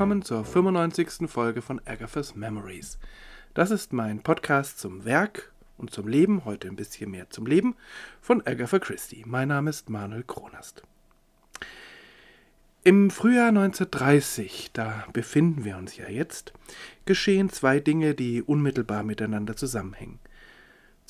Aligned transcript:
willkommen 0.00 0.22
zur 0.22 0.46
95. 0.46 1.28
Folge 1.30 1.60
von 1.60 1.78
Agatha's 1.84 2.34
Memories. 2.34 2.98
Das 3.52 3.70
ist 3.70 3.92
mein 3.92 4.22
Podcast 4.22 4.78
zum 4.78 5.04
Werk 5.04 5.52
und 5.76 5.90
zum 5.90 6.08
Leben, 6.08 6.46
heute 6.46 6.68
ein 6.68 6.76
bisschen 6.76 7.10
mehr 7.10 7.28
zum 7.28 7.44
Leben, 7.44 7.76
von 8.22 8.40
Agatha 8.46 8.78
Christie. 8.78 9.24
Mein 9.26 9.48
Name 9.48 9.68
ist 9.68 9.90
Manuel 9.90 10.22
Kronast. 10.22 10.84
Im 12.82 13.10
Frühjahr 13.10 13.48
1930, 13.48 14.70
da 14.72 15.04
befinden 15.12 15.66
wir 15.66 15.76
uns 15.76 15.98
ja 15.98 16.08
jetzt, 16.08 16.54
geschehen 17.04 17.50
zwei 17.50 17.78
Dinge, 17.78 18.14
die 18.14 18.40
unmittelbar 18.40 19.02
miteinander 19.02 19.54
zusammenhängen. 19.54 20.18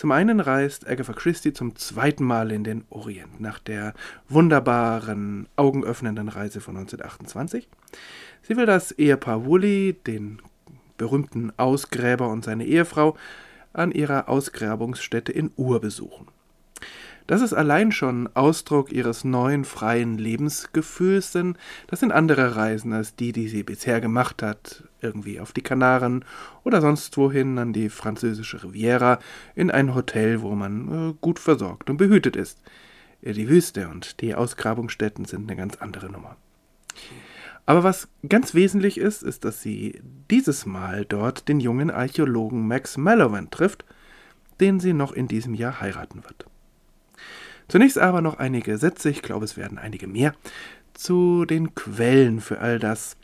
Zum 0.00 0.12
einen 0.12 0.40
reist 0.40 0.88
Agatha 0.88 1.12
Christie 1.12 1.52
zum 1.52 1.76
zweiten 1.76 2.24
Mal 2.24 2.52
in 2.52 2.64
den 2.64 2.84
Orient 2.88 3.38
nach 3.38 3.58
der 3.58 3.92
wunderbaren, 4.30 5.46
augenöffnenden 5.56 6.30
Reise 6.30 6.62
von 6.62 6.78
1928. 6.78 7.68
Sie 8.40 8.56
will 8.56 8.64
das 8.64 8.92
Ehepaar 8.92 9.44
Woolley, 9.44 9.98
den 10.06 10.40
berühmten 10.96 11.52
Ausgräber 11.58 12.30
und 12.30 12.46
seine 12.46 12.64
Ehefrau, 12.64 13.14
an 13.74 13.92
ihrer 13.92 14.30
Ausgrabungsstätte 14.30 15.32
in 15.32 15.50
Ur 15.56 15.82
besuchen. 15.82 16.28
Das 17.26 17.42
ist 17.42 17.52
allein 17.52 17.92
schon 17.92 18.30
Ausdruck 18.32 18.92
ihres 18.92 19.24
neuen 19.24 19.66
freien 19.66 20.16
Lebensgefühls, 20.16 21.32
denn 21.32 21.58
das 21.88 22.00
sind 22.00 22.10
andere 22.10 22.56
Reisen 22.56 22.94
als 22.94 23.16
die, 23.16 23.32
die 23.32 23.48
sie 23.48 23.64
bisher 23.64 24.00
gemacht 24.00 24.42
hat, 24.42 24.84
irgendwie 25.02 25.40
auf 25.40 25.52
die 25.52 25.62
Kanaren 25.62 26.24
oder 26.64 26.80
sonst 26.80 27.16
wohin 27.16 27.58
an 27.58 27.72
die 27.72 27.88
französische 27.88 28.62
Riviera, 28.62 29.18
in 29.54 29.70
ein 29.70 29.94
Hotel, 29.94 30.42
wo 30.42 30.54
man 30.54 31.10
äh, 31.10 31.14
gut 31.20 31.38
versorgt 31.38 31.90
und 31.90 31.96
behütet 31.96 32.36
ist. 32.36 32.60
Die 33.22 33.48
Wüste 33.48 33.88
und 33.88 34.20
die 34.22 34.34
Ausgrabungsstätten 34.34 35.26
sind 35.26 35.48
eine 35.48 35.56
ganz 35.56 35.76
andere 35.76 36.10
Nummer. 36.10 36.36
Aber 37.66 37.84
was 37.84 38.08
ganz 38.28 38.54
wesentlich 38.54 38.98
ist, 38.98 39.22
ist, 39.22 39.44
dass 39.44 39.62
sie 39.62 40.00
dieses 40.30 40.66
Mal 40.66 41.04
dort 41.04 41.48
den 41.48 41.60
jungen 41.60 41.90
Archäologen 41.90 42.66
Max 42.66 42.96
Mallowan 42.96 43.50
trifft, 43.50 43.84
den 44.58 44.80
sie 44.80 44.92
noch 44.92 45.12
in 45.12 45.28
diesem 45.28 45.54
Jahr 45.54 45.80
heiraten 45.80 46.24
wird. 46.24 46.46
Zunächst 47.68 47.98
aber 47.98 48.20
noch 48.20 48.38
einige 48.38 48.78
Sätze, 48.78 49.10
ich 49.10 49.22
glaube 49.22 49.44
es 49.44 49.56
werden 49.56 49.78
einige 49.78 50.08
mehr, 50.08 50.34
zu 50.94 51.44
den 51.44 51.74
Quellen 51.74 52.40
für 52.40 52.58
all 52.58 52.78
das, 52.78 53.16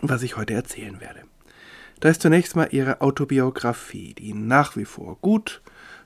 was 0.00 0.22
ich 0.22 0.36
heute 0.36 0.54
erzählen 0.54 1.00
werde. 1.00 1.20
Da 2.00 2.08
ist 2.08 2.22
zunächst 2.22 2.56
mal 2.56 2.68
ihre 2.70 3.00
Autobiografie, 3.00 4.14
die 4.14 4.34
nach 4.34 4.76
wie 4.76 4.84
vor 4.84 5.18
gut 5.20 5.62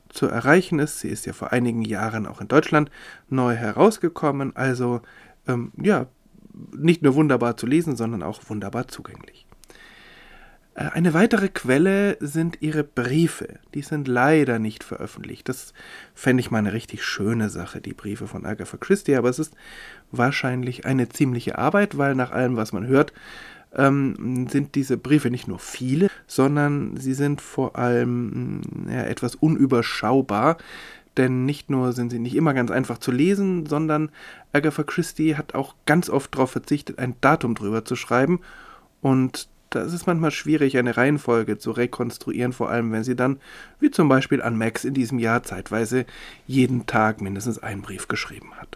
zu 0.08 0.26
erreichen 0.26 0.78
ist. 0.78 1.00
Sie 1.00 1.08
ist 1.08 1.26
ja 1.26 1.32
vor 1.32 1.52
einigen 1.52 1.82
Jahren 1.82 2.26
auch 2.26 2.40
in 2.40 2.48
Deutschland 2.48 2.90
neu 3.28 3.54
herausgekommen, 3.54 4.54
also 4.56 5.00
ähm, 5.46 5.72
ja, 5.80 6.06
nicht 6.76 7.02
nur 7.02 7.14
wunderbar 7.14 7.56
zu 7.56 7.66
lesen, 7.66 7.96
sondern 7.96 8.22
auch 8.22 8.40
wunderbar 8.48 8.88
zugänglich. 8.88 9.46
Äh, 10.74 10.90
eine 10.92 11.14
weitere 11.14 11.48
Quelle 11.48 12.16
sind 12.20 12.58
ihre 12.60 12.84
Briefe. 12.84 13.58
Die 13.74 13.82
sind 13.82 14.08
leider 14.08 14.58
nicht 14.58 14.84
veröffentlicht. 14.84 15.48
Das 15.48 15.72
fände 16.14 16.40
ich 16.40 16.50
mal 16.50 16.58
eine 16.58 16.72
richtig 16.72 17.04
schöne 17.04 17.48
Sache, 17.48 17.80
die 17.80 17.94
Briefe 17.94 18.26
von 18.26 18.44
Agatha 18.44 18.76
Christie, 18.76 19.16
aber 19.16 19.30
es 19.30 19.38
ist 19.38 19.54
wahrscheinlich 20.12 20.84
eine 20.84 21.08
ziemliche 21.08 21.58
Arbeit, 21.58 21.98
weil 21.98 22.14
nach 22.14 22.30
allem, 22.30 22.56
was 22.56 22.72
man 22.72 22.86
hört, 22.86 23.12
ähm, 23.76 24.46
sind 24.48 24.74
diese 24.74 24.96
Briefe 24.96 25.30
nicht 25.30 25.48
nur 25.48 25.58
viele, 25.58 26.10
sondern 26.26 26.96
sie 26.96 27.14
sind 27.14 27.40
vor 27.40 27.76
allem 27.76 28.60
mm, 28.60 28.88
ja, 28.90 29.02
etwas 29.04 29.34
unüberschaubar. 29.34 30.56
Denn 31.16 31.46
nicht 31.46 31.70
nur 31.70 31.92
sind 31.92 32.10
sie 32.10 32.18
nicht 32.18 32.36
immer 32.36 32.52
ganz 32.52 32.70
einfach 32.70 32.98
zu 32.98 33.10
lesen, 33.10 33.64
sondern 33.64 34.10
Agatha 34.52 34.82
Christie 34.82 35.36
hat 35.36 35.54
auch 35.54 35.74
ganz 35.86 36.10
oft 36.10 36.34
darauf 36.34 36.50
verzichtet, 36.50 36.98
ein 36.98 37.14
Datum 37.22 37.54
drüber 37.54 37.86
zu 37.86 37.96
schreiben. 37.96 38.40
Und 39.00 39.48
da 39.70 39.82
ist 39.82 40.06
manchmal 40.06 40.30
schwierig, 40.30 40.76
eine 40.76 40.96
Reihenfolge 40.96 41.58
zu 41.58 41.70
rekonstruieren, 41.70 42.52
vor 42.52 42.70
allem 42.70 42.92
wenn 42.92 43.04
sie 43.04 43.16
dann, 43.16 43.40
wie 43.80 43.90
zum 43.90 44.08
Beispiel 44.08 44.42
an 44.42 44.56
Max 44.58 44.84
in 44.84 44.94
diesem 44.94 45.18
Jahr, 45.18 45.42
zeitweise 45.42 46.06
jeden 46.46 46.86
Tag 46.86 47.20
mindestens 47.20 47.58
einen 47.58 47.82
Brief 47.82 48.08
geschrieben 48.08 48.54
hat. 48.60 48.75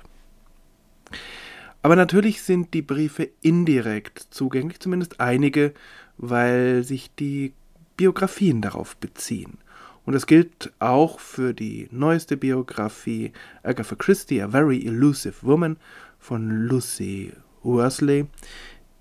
Aber 1.83 1.97
natürlich 1.97 2.43
sind 2.43 2.75
die 2.75 2.83
Briefe 2.83 3.31
indirekt 3.41 4.19
zugänglich, 4.31 4.81
zumindest 4.81 5.21
einige, 5.21 5.73
weil 6.19 6.83
sich 6.85 7.15
die 7.15 7.55
Biografien 7.97 8.61
darauf 8.61 8.97
beziehen. 8.97 9.59
Und 10.05 10.15
das 10.15 10.27
gilt 10.27 10.73
auch 10.79 11.21
für 11.21 11.55
die 11.55 11.89
neueste 11.91 12.37
Biografie 12.37 13.33
Agatha 13.63 13.95
Christie, 13.95 14.43
A 14.43 14.49
Very 14.49 14.85
Elusive 14.87 15.35
Woman 15.43 15.77
von 16.19 16.51
Lucy 16.51 17.33
Worsley, 17.63 18.27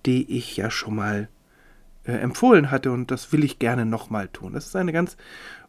die 0.06 0.38
ich 0.38 0.58
ja 0.58 0.70
schon 0.70 0.96
mal 0.96 1.30
äh, 2.06 2.14
empfohlen 2.14 2.72
hatte 2.72 2.92
und 2.92 3.12
das 3.12 3.32
will 3.32 3.44
ich 3.44 3.60
gerne 3.60 3.86
nochmal 3.86 4.28
tun. 4.30 4.54
Das 4.54 4.68
ist 4.68 4.76
eine 4.76 4.94
ganz 4.94 5.18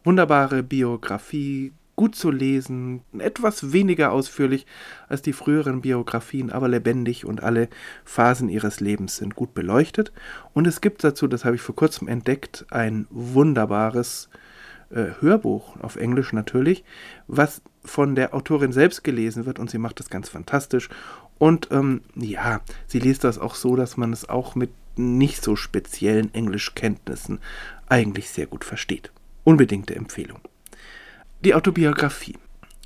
wunderbare 0.03 0.63
Biografie, 0.63 1.73
gut 1.95 2.15
zu 2.15 2.31
lesen, 2.31 3.01
etwas 3.17 3.73
weniger 3.73 4.11
ausführlich 4.11 4.65
als 5.07 5.21
die 5.21 5.33
früheren 5.33 5.81
Biografien, 5.81 6.51
aber 6.51 6.67
lebendig 6.67 7.25
und 7.25 7.43
alle 7.43 7.69
Phasen 8.05 8.49
ihres 8.49 8.79
Lebens 8.79 9.17
sind 9.17 9.35
gut 9.35 9.53
beleuchtet. 9.53 10.11
Und 10.53 10.67
es 10.67 10.81
gibt 10.81 11.03
dazu, 11.03 11.27
das 11.27 11.45
habe 11.45 11.55
ich 11.55 11.61
vor 11.61 11.75
kurzem 11.75 12.07
entdeckt, 12.07 12.65
ein 12.69 13.07
wunderbares 13.09 14.29
äh, 14.89 15.11
Hörbuch, 15.19 15.77
auf 15.81 15.95
Englisch 15.95 16.33
natürlich, 16.33 16.83
was 17.27 17.61
von 17.83 18.15
der 18.15 18.33
Autorin 18.33 18.71
selbst 18.71 19.03
gelesen 19.03 19.45
wird 19.45 19.59
und 19.59 19.69
sie 19.69 19.77
macht 19.77 19.99
das 19.99 20.09
ganz 20.09 20.29
fantastisch. 20.29 20.89
Und 21.37 21.69
ähm, 21.71 22.01
ja, 22.15 22.61
sie 22.87 22.99
liest 22.99 23.23
das 23.23 23.39
auch 23.39 23.55
so, 23.55 23.75
dass 23.75 23.97
man 23.97 24.13
es 24.13 24.29
auch 24.29 24.55
mit 24.55 24.69
nicht 24.95 25.43
so 25.43 25.55
speziellen 25.55 26.33
Englischkenntnissen 26.33 27.39
eigentlich 27.87 28.29
sehr 28.29 28.45
gut 28.45 28.63
versteht. 28.63 29.11
Unbedingte 29.43 29.95
Empfehlung. 29.95 30.39
Die 31.43 31.55
Autobiografie. 31.55 32.37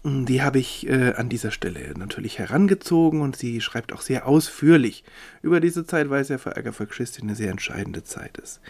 Die 0.05 0.41
habe 0.41 0.59
ich 0.59 0.87
äh, 0.87 1.13
an 1.15 1.27
dieser 1.27 1.51
Stelle 1.51 1.93
natürlich 1.97 2.39
herangezogen 2.39 3.19
und 3.19 3.35
sie 3.35 3.59
schreibt 3.59 3.91
auch 3.91 3.99
sehr 3.99 4.27
ausführlich 4.27 5.03
über 5.41 5.59
diese 5.59 5.85
Zeit, 5.85 6.09
weil 6.09 6.21
es 6.21 6.29
ja 6.29 6.37
für 6.37 6.55
Agatha 6.55 6.85
Christie 6.85 7.23
eine 7.23 7.35
sehr 7.35 7.51
entscheidende 7.51 8.03
Zeit 8.05 8.37
ist. 8.37 8.61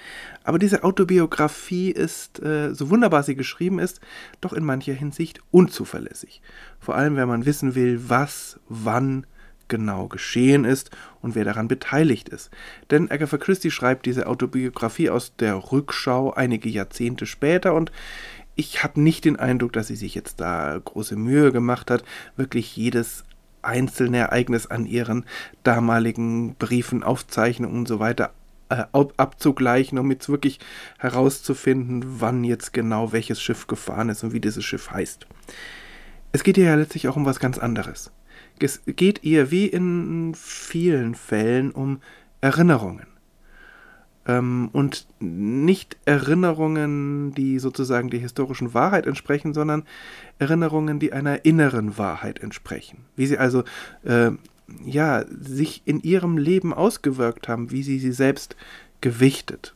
Aber 0.43 0.57
diese 0.57 0.83
Autobiografie 0.83 1.91
ist, 1.91 2.41
äh, 2.41 2.73
so 2.73 2.89
wunderbar 2.89 3.21
sie 3.21 3.35
geschrieben 3.35 3.77
ist, 3.77 4.01
doch 4.41 4.53
in 4.53 4.63
mancher 4.63 4.93
Hinsicht 4.93 5.39
unzuverlässig. 5.51 6.41
Vor 6.79 6.95
allem, 6.95 7.15
wenn 7.15 7.27
man 7.27 7.45
wissen 7.45 7.75
will, 7.75 7.99
was, 8.07 8.59
wann, 8.67 9.27
genau 9.67 10.07
geschehen 10.07 10.63
ist 10.63 10.91
und 11.21 11.35
wer 11.35 11.43
daran 11.43 11.67
beteiligt 11.67 12.29
ist. 12.29 12.51
Denn 12.91 13.09
Agatha 13.09 13.37
Christie 13.37 13.71
schreibt 13.71 14.05
diese 14.05 14.27
Autobiografie 14.27 15.09
aus 15.09 15.35
der 15.35 15.55
Rückschau 15.71 16.31
einige 16.33 16.69
Jahrzehnte 16.69 17.25
später 17.25 17.73
und 17.73 17.91
ich 18.55 18.83
habe 18.83 19.01
nicht 19.01 19.25
den 19.25 19.37
Eindruck, 19.37 19.73
dass 19.73 19.87
sie 19.87 19.95
sich 19.95 20.15
jetzt 20.15 20.39
da 20.39 20.79
große 20.83 21.15
Mühe 21.15 21.51
gemacht 21.51 21.91
hat, 21.91 22.03
wirklich 22.35 22.75
jedes 22.75 23.25
einzelne 23.61 24.17
Ereignis 24.17 24.67
an 24.67 24.85
ihren 24.85 25.25
damaligen 25.63 26.55
Briefen, 26.55 27.03
Aufzeichnungen 27.03 27.77
und 27.79 27.87
so 27.87 27.99
weiter 27.99 28.31
äh, 28.69 28.83
abzugleichen, 29.17 29.97
um 29.97 30.11
jetzt 30.11 30.29
wirklich 30.29 30.59
herauszufinden, 30.99 32.03
wann 32.19 32.43
jetzt 32.43 32.73
genau 32.73 33.11
welches 33.11 33.41
Schiff 33.41 33.67
gefahren 33.67 34.09
ist 34.09 34.23
und 34.23 34.33
wie 34.33 34.39
dieses 34.39 34.63
Schiff 34.63 34.91
heißt. 34.91 35.27
Es 36.31 36.43
geht 36.43 36.55
hier 36.55 36.65
ja 36.65 36.75
letztlich 36.75 37.07
auch 37.07 37.15
um 37.15 37.25
was 37.25 37.39
ganz 37.39 37.57
anderes. 37.57 38.11
Es 38.59 38.81
geht 38.85 39.23
ihr 39.23 39.51
wie 39.51 39.67
in 39.67 40.33
vielen 40.35 41.15
Fällen 41.15 41.71
um 41.71 42.01
Erinnerungen. 42.41 43.14
Ähm, 44.27 44.69
und 44.73 45.07
nicht 45.19 45.97
Erinnerungen, 46.05 47.33
die 47.33 47.59
sozusagen 47.59 48.09
der 48.09 48.19
historischen 48.19 48.73
Wahrheit 48.73 49.05
entsprechen, 49.05 49.53
sondern 49.53 49.83
Erinnerungen, 50.39 50.99
die 50.99 51.13
einer 51.13 51.45
inneren 51.45 51.97
Wahrheit 51.97 52.39
entsprechen. 52.39 53.05
Wie 53.15 53.27
sie 53.27 53.37
also 53.37 53.63
äh, 54.03 54.31
ja, 54.83 55.25
sich 55.29 55.83
in 55.85 56.01
ihrem 56.01 56.37
Leben 56.37 56.73
ausgewirkt 56.73 57.47
haben, 57.47 57.71
wie 57.71 57.83
sie 57.83 57.99
sie 57.99 58.11
selbst 58.11 58.55
gewichtet. 59.01 59.75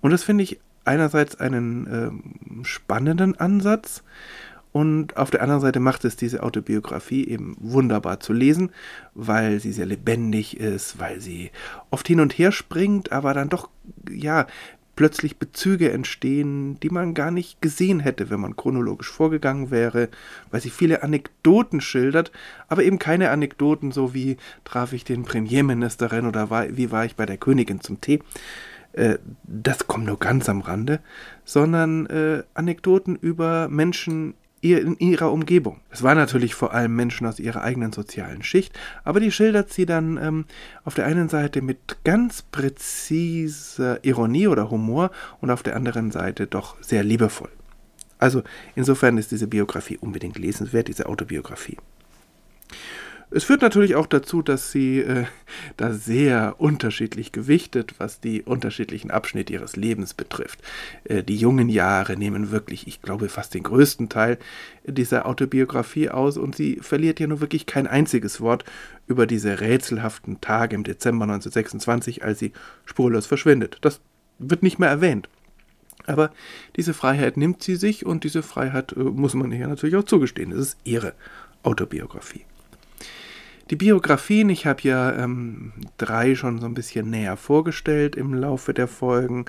Und 0.00 0.10
das 0.10 0.24
finde 0.24 0.44
ich 0.44 0.58
einerseits 0.84 1.38
einen 1.38 1.86
äh, 1.86 2.64
spannenden 2.64 3.38
Ansatz, 3.38 4.02
und 4.72 5.16
auf 5.16 5.30
der 5.30 5.42
anderen 5.42 5.60
Seite 5.60 5.80
macht 5.80 6.04
es 6.04 6.16
diese 6.16 6.42
Autobiografie 6.42 7.26
eben 7.26 7.56
wunderbar 7.58 8.20
zu 8.20 8.32
lesen, 8.32 8.70
weil 9.14 9.60
sie 9.60 9.72
sehr 9.72 9.86
lebendig 9.86 10.58
ist, 10.58 10.98
weil 10.98 11.20
sie 11.20 11.50
oft 11.90 12.06
hin 12.06 12.20
und 12.20 12.38
her 12.38 12.52
springt, 12.52 13.10
aber 13.10 13.34
dann 13.34 13.48
doch, 13.48 13.68
ja, 14.08 14.46
plötzlich 15.00 15.38
Bezüge 15.38 15.90
entstehen, 15.92 16.78
die 16.80 16.90
man 16.90 17.14
gar 17.14 17.30
nicht 17.30 17.62
gesehen 17.62 18.00
hätte, 18.00 18.28
wenn 18.28 18.38
man 18.38 18.56
chronologisch 18.56 19.10
vorgegangen 19.10 19.70
wäre, 19.70 20.10
weil 20.50 20.60
sie 20.60 20.68
viele 20.68 21.02
Anekdoten 21.02 21.80
schildert, 21.80 22.30
aber 22.68 22.84
eben 22.84 22.98
keine 22.98 23.30
Anekdoten 23.30 23.92
so 23.92 24.12
wie 24.12 24.36
traf 24.64 24.92
ich 24.92 25.04
den 25.04 25.22
Premierministerin 25.22 26.26
oder 26.26 26.50
war, 26.50 26.76
wie 26.76 26.90
war 26.90 27.06
ich 27.06 27.16
bei 27.16 27.24
der 27.24 27.38
Königin 27.38 27.80
zum 27.80 28.02
Tee. 28.02 28.20
Äh, 28.92 29.16
das 29.44 29.86
kommt 29.86 30.04
nur 30.04 30.18
ganz 30.18 30.48
am 30.48 30.60
Rande, 30.60 31.00
sondern 31.44 32.06
äh, 32.06 32.42
Anekdoten 32.52 33.16
über 33.16 33.68
Menschen 33.68 34.34
in 34.62 34.96
ihrer 34.98 35.32
Umgebung. 35.32 35.80
Es 35.90 36.02
waren 36.02 36.18
natürlich 36.18 36.54
vor 36.54 36.74
allem 36.74 36.94
Menschen 36.94 37.26
aus 37.26 37.38
ihrer 37.40 37.62
eigenen 37.62 37.92
sozialen 37.92 38.42
Schicht, 38.42 38.78
aber 39.04 39.20
die 39.20 39.32
schildert 39.32 39.72
sie 39.72 39.86
dann 39.86 40.18
ähm, 40.18 40.44
auf 40.84 40.94
der 40.94 41.06
einen 41.06 41.28
Seite 41.28 41.62
mit 41.62 41.98
ganz 42.04 42.42
präziser 42.42 44.04
Ironie 44.04 44.48
oder 44.48 44.70
Humor 44.70 45.10
und 45.40 45.50
auf 45.50 45.62
der 45.62 45.76
anderen 45.76 46.10
Seite 46.10 46.46
doch 46.46 46.76
sehr 46.82 47.02
liebevoll. 47.02 47.50
Also 48.18 48.42
insofern 48.74 49.16
ist 49.16 49.30
diese 49.30 49.46
Biografie 49.46 49.96
unbedingt 49.96 50.38
lesenswert, 50.38 50.88
diese 50.88 51.06
Autobiografie. 51.06 51.78
Es 53.32 53.44
führt 53.44 53.62
natürlich 53.62 53.94
auch 53.94 54.06
dazu, 54.06 54.42
dass 54.42 54.72
sie 54.72 54.98
äh, 54.98 55.24
da 55.76 55.92
sehr 55.92 56.56
unterschiedlich 56.58 57.30
gewichtet, 57.30 57.94
was 57.98 58.18
die 58.18 58.42
unterschiedlichen 58.42 59.12
Abschnitte 59.12 59.52
ihres 59.52 59.76
Lebens 59.76 60.14
betrifft. 60.14 60.60
Äh, 61.04 61.22
die 61.22 61.36
jungen 61.36 61.68
Jahre 61.68 62.16
nehmen 62.16 62.50
wirklich, 62.50 62.88
ich 62.88 63.02
glaube, 63.02 63.28
fast 63.28 63.54
den 63.54 63.62
größten 63.62 64.08
Teil 64.08 64.38
dieser 64.84 65.26
Autobiografie 65.26 66.08
aus 66.08 66.38
und 66.38 66.56
sie 66.56 66.80
verliert 66.82 67.20
ja 67.20 67.28
nur 67.28 67.40
wirklich 67.40 67.66
kein 67.66 67.86
einziges 67.86 68.40
Wort 68.40 68.64
über 69.06 69.28
diese 69.28 69.60
rätselhaften 69.60 70.40
Tage 70.40 70.74
im 70.74 70.82
Dezember 70.82 71.22
1926, 71.22 72.24
als 72.24 72.40
sie 72.40 72.52
spurlos 72.84 73.26
verschwindet. 73.26 73.78
Das 73.82 74.00
wird 74.40 74.64
nicht 74.64 74.80
mehr 74.80 74.88
erwähnt. 74.88 75.28
Aber 76.06 76.32
diese 76.74 76.94
Freiheit 76.94 77.36
nimmt 77.36 77.62
sie 77.62 77.76
sich 77.76 78.04
und 78.04 78.24
diese 78.24 78.42
Freiheit 78.42 78.90
äh, 78.92 78.98
muss 79.00 79.34
man 79.34 79.52
ihr 79.52 79.68
natürlich 79.68 79.94
auch 79.94 80.04
zugestehen. 80.04 80.50
Es 80.50 80.58
ist 80.58 80.78
ihre 80.82 81.14
Autobiografie. 81.62 82.44
Die 83.70 83.76
Biografien, 83.76 84.50
ich 84.50 84.66
habe 84.66 84.82
ja 84.82 85.12
ähm, 85.16 85.72
drei 85.96 86.34
schon 86.34 86.60
so 86.60 86.66
ein 86.66 86.74
bisschen 86.74 87.08
näher 87.08 87.36
vorgestellt 87.36 88.16
im 88.16 88.34
Laufe 88.34 88.74
der 88.74 88.88
Folgen. 88.88 89.44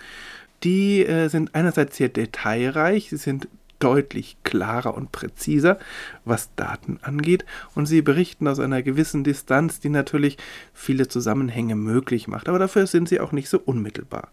Die 0.63 1.03
äh, 1.03 1.27
sind 1.27 1.55
einerseits 1.55 1.97
sehr 1.97 2.09
detailreich, 2.09 3.09
sie 3.09 3.17
sind 3.17 3.47
deutlich 3.79 4.37
klarer 4.43 4.93
und 4.93 5.11
präziser, 5.11 5.79
was 6.23 6.53
Daten 6.55 6.99
angeht, 7.01 7.45
und 7.73 7.87
sie 7.87 8.03
berichten 8.03 8.47
aus 8.47 8.59
einer 8.59 8.83
gewissen 8.83 9.23
Distanz, 9.23 9.79
die 9.79 9.89
natürlich 9.89 10.37
viele 10.71 11.07
Zusammenhänge 11.07 11.75
möglich 11.75 12.27
macht, 12.27 12.47
aber 12.47 12.59
dafür 12.59 12.85
sind 12.85 13.09
sie 13.09 13.19
auch 13.19 13.31
nicht 13.31 13.49
so 13.49 13.57
unmittelbar. 13.57 14.29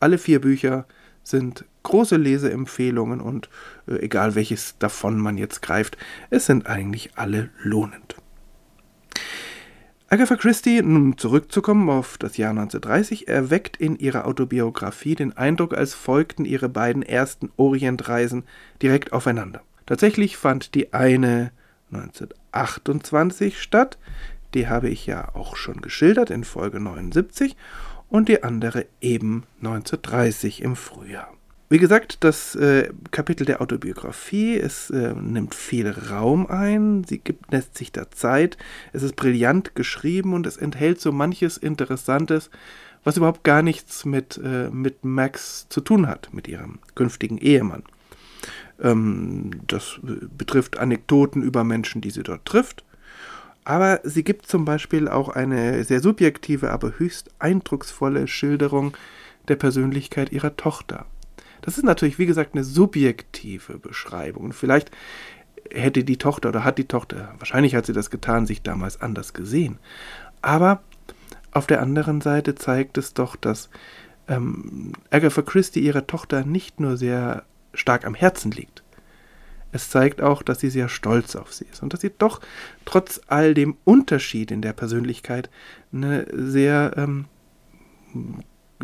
Alle 0.00 0.18
vier 0.18 0.40
Bücher 0.40 0.84
sind 1.22 1.64
große 1.84 2.16
Leseempfehlungen 2.16 3.20
und 3.20 3.50
äh, 3.86 4.00
egal 4.00 4.34
welches 4.34 4.76
davon 4.78 5.20
man 5.20 5.38
jetzt 5.38 5.62
greift, 5.62 5.96
es 6.30 6.46
sind 6.46 6.66
eigentlich 6.66 7.10
alle 7.14 7.50
lohnend. 7.62 8.16
Agatha 10.08 10.36
Christie, 10.36 10.82
nun 10.82 11.18
zurückzukommen 11.18 11.90
auf 11.90 12.16
das 12.16 12.36
Jahr 12.36 12.50
1930, 12.50 13.26
erweckt 13.26 13.76
in 13.76 13.96
ihrer 13.96 14.24
Autobiografie 14.26 15.16
den 15.16 15.36
Eindruck, 15.36 15.74
als 15.74 15.94
folgten 15.94 16.44
ihre 16.44 16.68
beiden 16.68 17.02
ersten 17.02 17.50
Orientreisen 17.56 18.44
direkt 18.80 19.12
aufeinander. 19.12 19.62
Tatsächlich 19.84 20.36
fand 20.36 20.76
die 20.76 20.92
eine 20.92 21.50
1928 21.90 23.60
statt, 23.60 23.98
die 24.54 24.68
habe 24.68 24.88
ich 24.90 25.06
ja 25.06 25.34
auch 25.34 25.56
schon 25.56 25.80
geschildert 25.80 26.30
in 26.30 26.44
Folge 26.44 26.78
79, 26.78 27.56
und 28.08 28.28
die 28.28 28.44
andere 28.44 28.86
eben 29.00 29.42
1930 29.58 30.62
im 30.62 30.76
Frühjahr. 30.76 31.35
Wie 31.68 31.78
gesagt, 31.78 32.22
das 32.22 32.54
äh, 32.54 32.90
Kapitel 33.10 33.44
der 33.44 33.60
Autobiografie, 33.60 34.56
es 34.56 34.88
äh, 34.90 35.14
nimmt 35.14 35.52
viel 35.52 35.90
Raum 35.90 36.46
ein, 36.46 37.02
sie 37.02 37.18
gibt, 37.18 37.50
lässt 37.50 37.76
sich 37.76 37.90
da 37.90 38.08
Zeit, 38.12 38.56
es 38.92 39.02
ist 39.02 39.16
brillant 39.16 39.74
geschrieben 39.74 40.32
und 40.34 40.46
es 40.46 40.56
enthält 40.56 41.00
so 41.00 41.10
manches 41.10 41.56
Interessantes, 41.56 42.50
was 43.02 43.16
überhaupt 43.16 43.42
gar 43.42 43.62
nichts 43.62 44.04
mit, 44.04 44.40
äh, 44.42 44.70
mit 44.70 45.04
Max 45.04 45.68
zu 45.68 45.80
tun 45.80 46.06
hat, 46.06 46.28
mit 46.32 46.46
ihrem 46.46 46.78
künftigen 46.94 47.38
Ehemann. 47.38 47.82
Ähm, 48.80 49.50
das 49.66 49.98
äh, 50.04 50.24
betrifft 50.38 50.78
Anekdoten 50.78 51.42
über 51.42 51.64
Menschen, 51.64 52.00
die 52.00 52.10
sie 52.10 52.22
dort 52.22 52.44
trifft. 52.44 52.84
Aber 53.64 53.98
sie 54.04 54.22
gibt 54.22 54.46
zum 54.46 54.64
Beispiel 54.64 55.08
auch 55.08 55.28
eine 55.28 55.82
sehr 55.82 55.98
subjektive, 55.98 56.70
aber 56.70 56.98
höchst 56.98 57.30
eindrucksvolle 57.40 58.28
Schilderung 58.28 58.96
der 59.48 59.56
Persönlichkeit 59.56 60.30
ihrer 60.30 60.56
Tochter. 60.56 61.06
Das 61.62 61.78
ist 61.78 61.84
natürlich, 61.84 62.18
wie 62.18 62.26
gesagt, 62.26 62.54
eine 62.54 62.64
subjektive 62.64 63.78
Beschreibung. 63.78 64.44
Und 64.44 64.52
vielleicht 64.54 64.90
hätte 65.70 66.04
die 66.04 66.18
Tochter 66.18 66.50
oder 66.50 66.64
hat 66.64 66.78
die 66.78 66.88
Tochter, 66.88 67.34
wahrscheinlich 67.38 67.74
hat 67.74 67.86
sie 67.86 67.92
das 67.92 68.10
getan, 68.10 68.46
sich 68.46 68.62
damals 68.62 69.00
anders 69.00 69.32
gesehen. 69.32 69.78
Aber 70.42 70.82
auf 71.52 71.66
der 71.66 71.80
anderen 71.80 72.20
Seite 72.20 72.54
zeigt 72.54 72.98
es 72.98 73.14
doch, 73.14 73.36
dass 73.36 73.70
ähm, 74.28 74.92
Agatha 75.10 75.42
Christie 75.42 75.80
ihrer 75.80 76.06
Tochter 76.06 76.44
nicht 76.44 76.80
nur 76.80 76.96
sehr 76.96 77.44
stark 77.74 78.04
am 78.04 78.14
Herzen 78.14 78.50
liegt. 78.50 78.82
Es 79.72 79.90
zeigt 79.90 80.22
auch, 80.22 80.42
dass 80.42 80.60
sie 80.60 80.70
sehr 80.70 80.88
stolz 80.88 81.36
auf 81.36 81.52
sie 81.52 81.66
ist 81.70 81.82
und 81.82 81.92
dass 81.92 82.00
sie 82.00 82.12
doch 82.16 82.40
trotz 82.84 83.20
all 83.26 83.52
dem 83.52 83.76
Unterschied 83.84 84.50
in 84.50 84.62
der 84.62 84.72
Persönlichkeit 84.72 85.50
eine 85.92 86.26
sehr 86.32 86.92
ähm, 86.96 87.26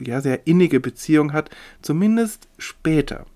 ja, 0.01 0.21
sehr 0.21 0.47
innige 0.47 0.81
Beziehung 0.81 1.33
hat, 1.33 1.51
zumindest 1.83 2.49
später. 2.59 3.27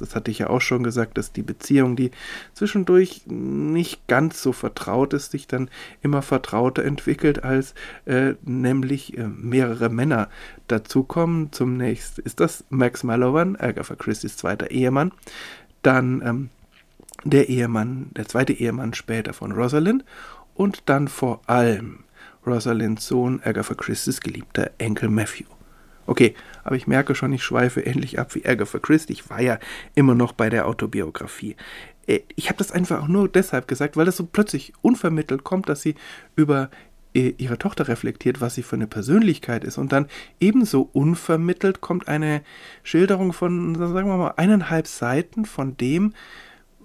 Das 0.00 0.14
hatte 0.16 0.30
ich 0.30 0.38
ja 0.38 0.48
auch 0.48 0.60
schon 0.60 0.82
gesagt, 0.82 1.18
dass 1.18 1.32
die 1.32 1.42
Beziehung, 1.42 1.94
die 1.94 2.10
zwischendurch 2.54 3.22
nicht 3.26 4.06
ganz 4.06 4.42
so 4.42 4.52
vertraut 4.52 5.12
ist, 5.12 5.30
sich 5.30 5.46
dann 5.46 5.68
immer 6.00 6.22
vertrauter 6.22 6.84
entwickelt, 6.84 7.44
als 7.44 7.74
äh, 8.06 8.34
nämlich 8.42 9.16
äh, 9.18 9.28
mehrere 9.28 9.90
Männer 9.90 10.28
dazukommen. 10.68 11.52
Zunächst 11.52 12.18
ist 12.18 12.40
das 12.40 12.64
Max 12.70 13.04
Mallowan, 13.04 13.56
Agatha 13.56 13.94
Christie's 13.94 14.36
zweiter 14.36 14.70
Ehemann, 14.70 15.12
dann 15.82 16.22
ähm, 16.24 16.50
der 17.24 17.50
Ehemann, 17.50 18.10
der 18.16 18.26
zweite 18.26 18.54
Ehemann 18.54 18.94
später 18.94 19.34
von 19.34 19.52
Rosalind 19.52 20.04
und 20.54 20.82
dann 20.86 21.08
vor 21.08 21.42
allem 21.46 22.04
Rosalinds 22.46 23.06
Sohn, 23.06 23.40
Agatha 23.44 23.74
Christie's 23.74 24.22
geliebter 24.22 24.70
Enkel 24.78 25.10
Matthew. 25.10 25.44
Okay, 26.10 26.34
aber 26.64 26.74
ich 26.74 26.88
merke 26.88 27.14
schon, 27.14 27.32
ich 27.32 27.44
schweife 27.44 27.82
ähnlich 27.82 28.18
ab 28.18 28.34
wie 28.34 28.44
Agatha 28.44 28.80
Christie. 28.80 29.12
Ich 29.12 29.30
war 29.30 29.40
ja 29.40 29.60
immer 29.94 30.16
noch 30.16 30.32
bei 30.32 30.50
der 30.50 30.66
Autobiografie. 30.66 31.54
Äh, 32.08 32.22
ich 32.34 32.48
habe 32.48 32.58
das 32.58 32.72
einfach 32.72 33.04
auch 33.04 33.06
nur 33.06 33.28
deshalb 33.28 33.68
gesagt, 33.68 33.96
weil 33.96 34.06
das 34.06 34.16
so 34.16 34.26
plötzlich 34.26 34.72
unvermittelt 34.82 35.44
kommt, 35.44 35.68
dass 35.68 35.82
sie 35.82 35.94
über 36.34 36.68
äh, 37.14 37.34
ihre 37.38 37.58
Tochter 37.58 37.86
reflektiert, 37.86 38.40
was 38.40 38.56
sie 38.56 38.64
für 38.64 38.74
eine 38.74 38.88
Persönlichkeit 38.88 39.62
ist. 39.62 39.78
Und 39.78 39.92
dann 39.92 40.08
ebenso 40.40 40.90
unvermittelt 40.92 41.80
kommt 41.80 42.08
eine 42.08 42.42
Schilderung 42.82 43.32
von, 43.32 43.76
sagen 43.76 44.08
wir 44.08 44.16
mal, 44.16 44.34
eineinhalb 44.36 44.88
Seiten 44.88 45.44
von 45.44 45.76
dem, 45.76 46.12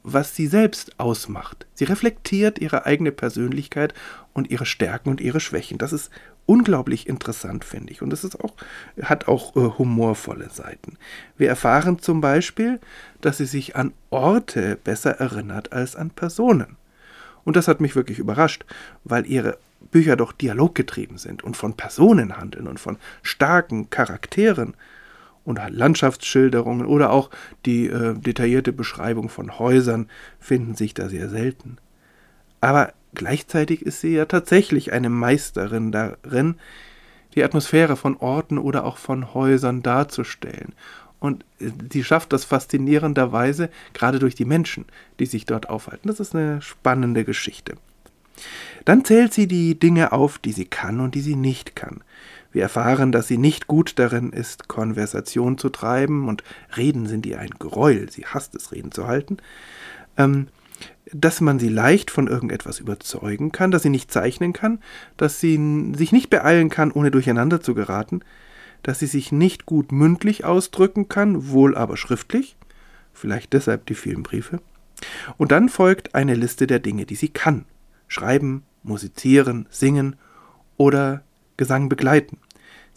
was 0.03 0.35
sie 0.35 0.45
selbst 0.45 0.99
ausmacht. 0.99 1.65
Sie 1.73 1.85
reflektiert 1.85 2.59
ihre 2.59 2.85
eigene 2.85 3.11
Persönlichkeit 3.11 3.95
und 4.33 4.51
ihre 4.51 4.67
Stärken 4.67 5.09
und 5.09 5.19
ihre 5.19 5.39
Schwächen. 5.39 5.79
Das 5.79 5.93
ist 5.93 6.11
unglaublich 6.45 7.07
interessant, 7.07 7.65
finde 7.65 7.91
ich. 7.91 8.01
Und 8.01 8.13
es 8.13 8.23
ist 8.23 8.39
auch, 8.39 8.53
hat 9.01 9.27
auch 9.27 9.55
äh, 9.55 9.77
humorvolle 9.77 10.49
Seiten. 10.49 10.97
Wir 11.37 11.49
erfahren 11.49 11.99
zum 11.99 12.21
Beispiel, 12.21 12.79
dass 13.21 13.37
sie 13.37 13.45
sich 13.45 13.75
an 13.75 13.93
Orte 14.09 14.77
besser 14.83 15.11
erinnert 15.11 15.73
als 15.73 15.95
an 15.95 16.11
Personen. 16.11 16.77
Und 17.43 17.55
das 17.55 17.67
hat 17.67 17.81
mich 17.81 17.95
wirklich 17.95 18.19
überrascht, 18.19 18.65
weil 19.03 19.25
ihre 19.25 19.57
Bücher 19.91 20.15
doch 20.15 20.31
dialoggetrieben 20.31 21.17
sind 21.17 21.43
und 21.43 21.55
von 21.55 21.75
Personen 21.75 22.37
handeln 22.37 22.67
und 22.67 22.79
von 22.79 22.97
starken 23.21 23.89
Charakteren 23.89 24.73
und 25.43 25.59
Landschaftsschilderungen 25.69 26.87
oder 26.87 27.11
auch 27.11 27.29
die 27.65 27.87
äh, 27.87 28.15
detaillierte 28.15 28.73
Beschreibung 28.73 29.29
von 29.29 29.59
Häusern 29.59 30.09
finden 30.39 30.75
sich 30.75 30.95
da 30.95 31.07
sehr 31.07 31.29
selten. 31.29 31.77
Aber 32.61 32.93
Gleichzeitig 33.15 33.81
ist 33.81 34.01
sie 34.01 34.13
ja 34.15 34.25
tatsächlich 34.25 34.93
eine 34.93 35.09
Meisterin 35.09 35.91
darin, 35.91 36.55
die 37.33 37.43
Atmosphäre 37.43 37.95
von 37.95 38.17
Orten 38.17 38.57
oder 38.57 38.85
auch 38.85 38.97
von 38.97 39.33
Häusern 39.33 39.81
darzustellen. 39.81 40.73
Und 41.19 41.43
äh, 41.59 41.71
sie 41.91 42.03
schafft 42.03 42.33
das 42.33 42.45
faszinierenderweise 42.45 43.69
gerade 43.93 44.19
durch 44.19 44.35
die 44.35 44.45
Menschen, 44.45 44.85
die 45.19 45.25
sich 45.25 45.45
dort 45.45 45.69
aufhalten. 45.69 46.07
Das 46.07 46.19
ist 46.19 46.35
eine 46.35 46.61
spannende 46.61 47.25
Geschichte. 47.25 47.75
Dann 48.83 49.05
zählt 49.05 49.33
sie 49.33 49.47
die 49.47 49.79
Dinge 49.79 50.11
auf, 50.11 50.37
die 50.37 50.51
sie 50.51 50.65
kann 50.65 50.99
und 50.99 51.15
die 51.15 51.21
sie 51.21 51.35
nicht 51.35 51.75
kann. 51.75 52.03
Wir 52.51 52.63
erfahren, 52.63 53.11
dass 53.11 53.27
sie 53.27 53.37
nicht 53.37 53.67
gut 53.67 53.99
darin 53.99 54.31
ist, 54.31 54.67
Konversation 54.67 55.57
zu 55.57 55.69
treiben 55.69 56.29
und 56.29 56.43
Reden 56.77 57.05
sind 57.05 57.25
ihr 57.25 57.39
ein 57.39 57.49
Gräuel. 57.49 58.09
Sie 58.09 58.25
hasst 58.25 58.55
es, 58.55 58.71
Reden 58.71 58.91
zu 58.91 59.07
halten. 59.07 59.37
Ähm, 60.17 60.47
dass 61.11 61.41
man 61.41 61.59
sie 61.59 61.69
leicht 61.69 62.11
von 62.11 62.27
irgendetwas 62.27 62.79
überzeugen 62.79 63.51
kann, 63.51 63.71
dass 63.71 63.83
sie 63.83 63.89
nicht 63.89 64.11
zeichnen 64.11 64.53
kann, 64.53 64.79
dass 65.17 65.39
sie 65.39 65.93
sich 65.95 66.11
nicht 66.11 66.29
beeilen 66.29 66.69
kann, 66.69 66.91
ohne 66.91 67.11
durcheinander 67.11 67.61
zu 67.61 67.75
geraten, 67.75 68.21
dass 68.83 68.99
sie 68.99 69.07
sich 69.07 69.31
nicht 69.31 69.65
gut 69.65 69.91
mündlich 69.91 70.45
ausdrücken 70.45 71.07
kann, 71.07 71.49
wohl 71.49 71.75
aber 71.75 71.97
schriftlich, 71.97 72.55
vielleicht 73.13 73.53
deshalb 73.53 73.85
die 73.85 73.95
vielen 73.95 74.23
Briefe. 74.23 74.59
Und 75.37 75.51
dann 75.51 75.69
folgt 75.69 76.15
eine 76.15 76.35
Liste 76.35 76.67
der 76.67 76.79
Dinge, 76.79 77.05
die 77.05 77.15
sie 77.15 77.29
kann. 77.29 77.65
Schreiben, 78.07 78.63
musizieren, 78.83 79.67
singen 79.69 80.15
oder 80.77 81.23
Gesang 81.57 81.89
begleiten. 81.89 82.37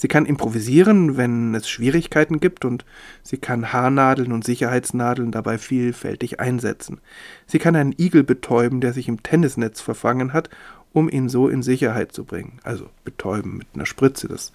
Sie 0.01 0.07
kann 0.07 0.27
improvisieren, 0.27 1.17
wenn 1.17 1.55
es 1.57 1.69
Schwierigkeiten 1.69 2.39
gibt, 2.39 2.65
und 2.65 2.85
sie 3.25 3.37
kann 3.37 3.73
Haarnadeln 3.73 4.31
und 4.31 4.45
Sicherheitsnadeln 4.45 5.33
dabei 5.33 5.59
vielfältig 5.59 6.39
einsetzen. 6.39 7.01
Sie 7.47 7.59
kann 7.59 7.75
einen 7.75 7.95
Igel 7.99 8.23
betäuben, 8.23 8.81
der 8.81 8.93
sich 8.93 9.09
im 9.09 9.25
Tennisnetz 9.25 9.81
verfangen 9.81 10.33
hat, 10.33 10.51
um 10.93 11.09
ihn 11.09 11.29
so 11.29 11.49
in 11.49 11.65
Sicherheit 11.65 12.13
zu 12.13 12.25
bringen. 12.25 12.61
Also 12.63 12.89
betäuben 13.05 13.59
mit 13.59 13.67
einer 13.75 13.87
Spritze. 13.87 14.29
Das 14.29 14.53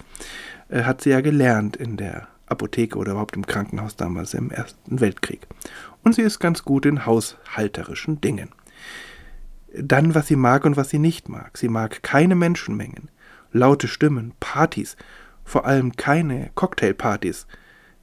äh, 0.70 0.84
hat 0.84 1.02
sie 1.02 1.10
ja 1.10 1.20
gelernt 1.20 1.76
in 1.76 1.98
der 1.98 2.30
Apotheke 2.48 2.98
oder 2.98 3.12
überhaupt 3.12 3.36
im 3.36 3.46
Krankenhaus 3.46 3.98
damals 3.98 4.34
im 4.34 4.50
Ersten 4.50 5.02
Weltkrieg. 5.02 5.42
Und 6.04 6.16
sie 6.16 6.22
ist 6.22 6.40
ganz 6.40 6.64
gut 6.64 6.86
in 6.86 7.06
haushalterischen 7.06 8.22
Dingen. 8.22 8.50
Dann, 9.76 10.16
was 10.16 10.28
sie 10.28 10.38
mag 10.38 10.64
und 10.64 10.78
was 10.78 10.90
sie 10.90 11.00
nicht 11.00 11.28
mag. 11.28 11.58
Sie 11.58 11.68
mag 11.68 12.02
keine 12.02 12.36
Menschenmengen, 12.36 13.10
laute 13.52 13.90
Stimmen, 13.90 14.32
Partys 14.40 14.96
vor 15.44 15.66
allem 15.66 15.96
keine 15.96 16.50
Cocktailpartys, 16.56 17.48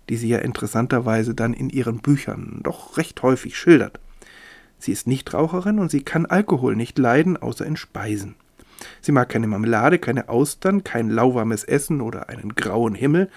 die 0.08 0.16
sie 0.16 0.28
ja 0.28 0.38
interessanterweise 0.38 1.34
dann 1.34 1.54
in 1.54 1.70
ihren 1.70 1.98
Büchern 1.98 2.60
doch 2.62 2.96
recht 2.96 3.22
häufig 3.22 3.56
schildert. 3.56 4.00
Sie 4.78 4.92
ist 4.92 5.06
Nichtraucherin 5.06 5.78
und 5.78 5.90
sie 5.90 6.02
kann 6.02 6.24
Alkohol 6.24 6.74
nicht 6.74 6.98
leiden, 6.98 7.36
außer 7.36 7.66
in 7.66 7.76
Speisen. 7.76 8.34
Sie 9.02 9.12
mag 9.12 9.28
keine 9.28 9.46
Marmelade, 9.46 9.98
keine 9.98 10.30
Austern, 10.30 10.84
kein 10.84 11.10
lauwarmes 11.10 11.64
Essen 11.64 12.00
oder 12.00 12.30
einen 12.30 12.54
grauen 12.54 12.94
Himmel. 12.94 13.28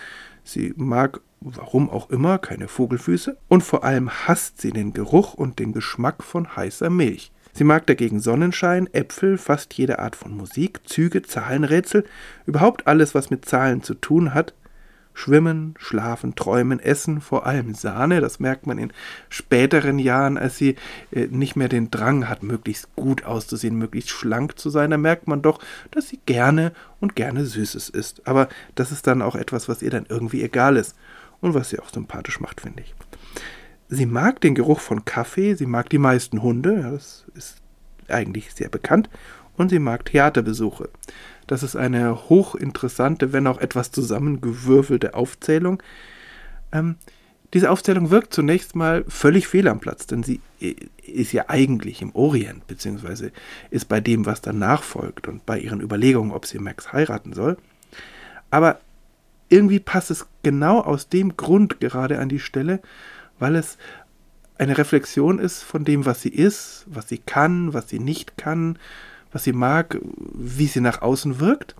Sie 0.45 0.73
mag, 0.77 1.19
warum 1.41 1.89
auch 1.89 2.09
immer, 2.09 2.37
keine 2.39 2.69
Vogelfüße. 2.69 3.37
Und 3.49 3.61
vor 3.61 3.83
allem 3.83 4.09
hasst 4.09 4.61
sie 4.61 4.71
den 4.71 4.93
Geruch 4.93 5.33
und 5.33 5.59
den 5.59 5.73
Geschmack 5.73 6.23
von 6.23 6.55
heißer 6.55 6.89
Milch. 6.89 7.32
Sie 7.53 7.63
mag 7.63 7.85
dagegen 7.85 8.19
Sonnenschein, 8.19 8.91
Äpfel, 8.93 9.37
fast 9.37 9.75
jede 9.75 9.99
Art 9.99 10.15
von 10.15 10.35
Musik, 10.35 10.81
Züge, 10.85 11.21
Zahlenrätsel, 11.21 12.03
überhaupt 12.47 12.87
alles, 12.87 13.13
was 13.13 13.29
mit 13.29 13.45
Zahlen 13.45 13.83
zu 13.83 13.93
tun 13.93 14.33
hat. 14.33 14.55
Schwimmen, 15.15 15.75
schlafen, 15.77 16.33
träumen, 16.33 16.79
essen, 16.79 17.21
vor 17.21 17.45
allem 17.45 17.75
Sahne, 17.75 18.19
das 18.19 18.39
merkt 18.39 18.65
man 18.65 18.79
in 18.79 18.91
späteren 19.29 19.99
Jahren, 19.99 20.39
als 20.39 20.57
sie 20.57 20.75
äh, 21.11 21.27
nicht 21.27 21.55
mehr 21.55 21.69
den 21.69 21.91
Drang 21.91 22.27
hat, 22.27 22.41
möglichst 22.41 22.95
gut 22.95 23.23
auszusehen, 23.23 23.77
möglichst 23.77 24.09
schlank 24.09 24.57
zu 24.57 24.71
sein, 24.71 24.89
da 24.89 24.97
merkt 24.97 25.27
man 25.27 25.43
doch, 25.43 25.59
dass 25.91 26.09
sie 26.09 26.19
gerne 26.25 26.71
und 26.99 27.15
gerne 27.15 27.45
Süßes 27.45 27.89
isst. 27.89 28.25
Aber 28.25 28.49
das 28.73 28.91
ist 28.91 29.05
dann 29.05 29.21
auch 29.21 29.35
etwas, 29.35 29.69
was 29.69 29.83
ihr 29.83 29.91
dann 29.91 30.07
irgendwie 30.09 30.41
egal 30.41 30.77
ist 30.77 30.95
und 31.41 31.53
was 31.53 31.69
sie 31.69 31.77
auch 31.77 31.89
sympathisch 31.89 32.39
macht, 32.39 32.61
finde 32.61 32.81
ich. 32.81 32.95
Sie 33.89 34.05
mag 34.05 34.41
den 34.41 34.55
Geruch 34.55 34.79
von 34.79 35.05
Kaffee, 35.05 35.55
sie 35.55 35.65
mag 35.65 35.89
die 35.89 35.97
meisten 35.97 36.41
Hunde, 36.41 36.79
ja, 36.81 36.91
das 36.91 37.25
ist 37.35 37.57
eigentlich 38.07 38.53
sehr 38.53 38.69
bekannt, 38.69 39.09
und 39.57 39.69
sie 39.69 39.79
mag 39.79 40.05
Theaterbesuche. 40.05 40.89
Das 41.47 41.63
ist 41.63 41.75
eine 41.75 42.29
hochinteressante, 42.29 43.33
wenn 43.33 43.47
auch 43.47 43.59
etwas 43.59 43.91
zusammengewürfelte 43.91 45.13
Aufzählung. 45.13 45.83
Ähm, 46.71 46.95
diese 47.53 47.69
Aufzählung 47.69 48.09
wirkt 48.09 48.33
zunächst 48.33 48.75
mal 48.75 49.05
völlig 49.07 49.47
fehl 49.47 49.67
am 49.67 49.79
Platz, 49.79 50.07
denn 50.07 50.23
sie 50.23 50.41
ist 51.05 51.33
ja 51.33 51.45
eigentlich 51.49 52.01
im 52.01 52.15
Orient, 52.15 52.65
beziehungsweise 52.65 53.31
ist 53.69 53.87
bei 53.87 54.01
dem, 54.01 54.25
was 54.25 54.41
danach 54.41 54.81
folgt 54.81 55.27
und 55.27 55.45
bei 55.45 55.59
ihren 55.59 55.81
Überlegungen, 55.81 56.31
ob 56.31 56.47
sie 56.47 56.57
Max 56.57 56.93
heiraten 56.93 57.33
soll. 57.33 57.57
Aber 58.49 58.79
irgendwie 59.49 59.79
passt 59.79 60.09
es 60.09 60.25
genau 60.41 60.79
aus 60.79 61.09
dem 61.09 61.37
Grund 61.37 61.79
gerade 61.79 62.17
an 62.17 62.29
die 62.29 62.39
Stelle, 62.39 62.81
weil 63.39 63.55
es 63.55 63.77
eine 64.57 64.77
Reflexion 64.77 65.39
ist 65.39 65.63
von 65.63 65.83
dem, 65.83 66.05
was 66.05 66.21
sie 66.21 66.29
ist, 66.29 66.85
was 66.87 67.09
sie 67.09 67.17
kann, 67.17 67.73
was 67.73 67.89
sie 67.89 67.99
nicht 67.99 68.37
kann, 68.37 68.77
was 69.31 69.43
sie 69.43 69.53
mag, 69.53 69.99
wie 70.33 70.67
sie 70.67 70.81
nach 70.81 71.01
außen 71.01 71.39
wirkt. 71.39 71.75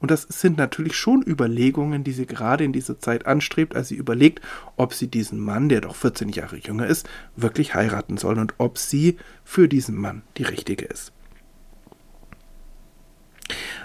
Und 0.00 0.10
das 0.10 0.22
sind 0.22 0.58
natürlich 0.58 0.96
schon 0.96 1.22
Überlegungen, 1.24 2.02
die 2.02 2.10
sie 2.10 2.26
gerade 2.26 2.64
in 2.64 2.72
dieser 2.72 2.98
Zeit 2.98 3.24
anstrebt, 3.26 3.76
als 3.76 3.86
sie 3.86 3.94
überlegt, 3.94 4.40
ob 4.76 4.94
sie 4.94 5.06
diesen 5.06 5.38
Mann, 5.38 5.68
der 5.68 5.80
doch 5.80 5.94
14 5.94 6.30
Jahre 6.30 6.56
jünger 6.56 6.88
ist, 6.88 7.08
wirklich 7.36 7.76
heiraten 7.76 8.16
soll 8.16 8.40
und 8.40 8.54
ob 8.58 8.78
sie 8.78 9.16
für 9.44 9.68
diesen 9.68 9.94
Mann 9.94 10.22
die 10.38 10.42
richtige 10.42 10.86
ist. 10.86 11.12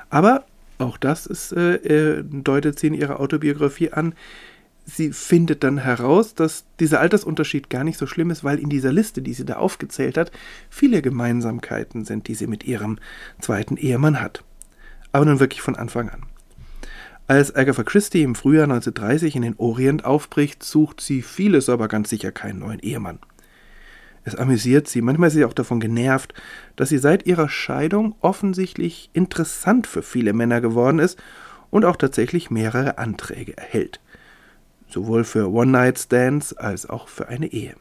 Aber 0.10 0.46
auch 0.80 0.98
das 0.98 1.28
ist, 1.28 1.52
äh, 1.52 1.76
äh 1.76 2.24
deutet 2.24 2.80
sie 2.80 2.88
in 2.88 2.94
ihrer 2.96 3.20
Autobiografie 3.20 3.92
an, 3.92 4.16
sie 4.88 5.12
findet 5.12 5.64
dann 5.64 5.78
heraus, 5.78 6.34
dass 6.34 6.66
dieser 6.80 7.02
Altersunterschied 7.02 7.70
gar 7.70 7.84
nicht 7.84 7.98
so 7.98 8.08
schlimm 8.08 8.32
ist, 8.32 8.44
weil 8.44 8.58
in 8.58 8.70
dieser 8.70 8.92
Liste, 8.92 9.22
die 9.22 9.34
sie 9.34 9.46
da 9.46 9.58
aufgezählt 9.58 10.18
hat, 10.18 10.32
viele 10.70 11.02
Gemeinsamkeiten 11.02 12.06
sind, 12.06 12.28
die 12.28 12.36
sie 12.36 12.48
mit 12.48 12.64
ihrem 12.64 12.98
zweiten 13.40 13.76
Ehemann 13.76 14.22
hat. 14.22 14.44
Aber 15.12 15.26
nun 15.26 15.40
wirklich 15.40 15.62
von 15.62 15.76
Anfang 15.76 16.10
an. 16.10 16.24
Als 17.28 17.54
Agatha 17.54 17.84
Christie 17.84 18.24
im 18.24 18.36
Frühjahr 18.36 18.64
1930 18.64 19.36
in 19.36 19.42
den 19.42 19.56
Orient 19.58 20.06
aufbricht, 20.06 20.64
sucht 20.64 21.02
sie 21.02 21.22
vieles, 21.22 21.68
aber 21.68 21.90
ganz 21.90 22.10
sicher 22.10 22.32
keinen 22.32 22.60
neuen 22.60 22.80
Ehemann. 22.80 23.20
Es 24.24 24.36
amüsiert 24.36 24.88
sie, 24.88 25.02
manchmal 25.02 25.28
ist 25.28 25.34
sie 25.34 25.46
auch 25.46 25.54
davon 25.54 25.82
genervt, 25.82 26.34
dass 26.78 26.90
sie 26.90 26.98
seit 26.98 27.26
ihrer 27.26 27.50
Scheidung 27.50 28.16
offensichtlich 28.22 29.10
interessant 29.12 29.88
für 29.88 30.02
viele 30.02 30.32
Männer 30.32 30.62
geworden 30.62 31.00
ist 31.00 31.22
und 31.70 31.84
auch 31.84 31.98
tatsächlich 31.98 32.50
mehrere 32.50 32.98
Anträge 32.98 33.58
erhält 33.58 34.00
sowohl 34.90 35.24
für 35.24 35.52
One-Night-Stands 35.52 36.54
als 36.54 36.90
auch 36.90 37.08
für 37.08 37.28
eine 37.28 37.48
Ehe. 37.48 37.76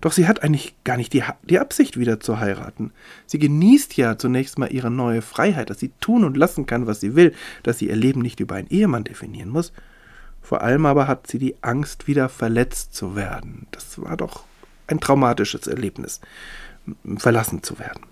Doch 0.00 0.12
sie 0.12 0.28
hat 0.28 0.42
eigentlich 0.42 0.74
gar 0.84 0.96
nicht 0.96 1.12
die, 1.12 1.22
die 1.42 1.58
Absicht, 1.58 1.98
wieder 1.98 2.20
zu 2.20 2.38
heiraten. 2.38 2.92
Sie 3.26 3.38
genießt 3.38 3.96
ja 3.96 4.18
zunächst 4.18 4.58
mal 4.58 4.72
ihre 4.72 4.90
neue 4.90 5.22
Freiheit, 5.22 5.70
dass 5.70 5.80
sie 5.80 5.92
tun 6.00 6.24
und 6.24 6.36
lassen 6.36 6.66
kann, 6.66 6.86
was 6.86 7.00
sie 7.00 7.14
will, 7.14 7.34
dass 7.62 7.78
sie 7.78 7.88
ihr 7.88 7.96
Leben 7.96 8.20
nicht 8.20 8.40
über 8.40 8.56
einen 8.56 8.68
Ehemann 8.68 9.04
definieren 9.04 9.48
muss. 9.48 9.72
Vor 10.42 10.60
allem 10.60 10.84
aber 10.84 11.08
hat 11.08 11.26
sie 11.26 11.38
die 11.38 11.56
Angst, 11.62 12.06
wieder 12.06 12.28
verletzt 12.28 12.94
zu 12.94 13.16
werden. 13.16 13.66
Das 13.70 14.00
war 14.02 14.16
doch 14.16 14.44
ein 14.86 15.00
traumatisches 15.00 15.66
Erlebnis, 15.66 16.20
verlassen 17.16 17.62
zu 17.62 17.78
werden. 17.78 18.02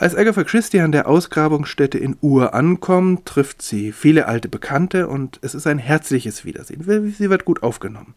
Als 0.00 0.14
Agatha 0.14 0.44
Christie 0.44 0.78
an 0.78 0.92
der 0.92 1.08
Ausgrabungsstätte 1.08 1.98
in 1.98 2.16
Ur 2.20 2.54
ankommt, 2.54 3.26
trifft 3.26 3.62
sie 3.62 3.90
viele 3.90 4.28
alte 4.28 4.48
Bekannte 4.48 5.08
und 5.08 5.40
es 5.42 5.56
ist 5.56 5.66
ein 5.66 5.78
herzliches 5.78 6.44
Wiedersehen. 6.44 6.84
Sie 7.10 7.30
wird 7.30 7.44
gut 7.44 7.64
aufgenommen. 7.64 8.14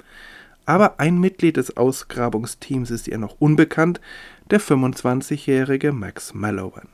Aber 0.67 0.99
ein 0.99 1.19
Mitglied 1.19 1.57
des 1.57 1.75
Ausgrabungsteams 1.77 2.91
ist 2.91 3.07
ihr 3.07 3.17
noch 3.17 3.37
unbekannt, 3.39 3.99
der 4.51 4.61
25-jährige 4.61 5.91
Max 5.91 6.35
Mallowan. 6.35 6.87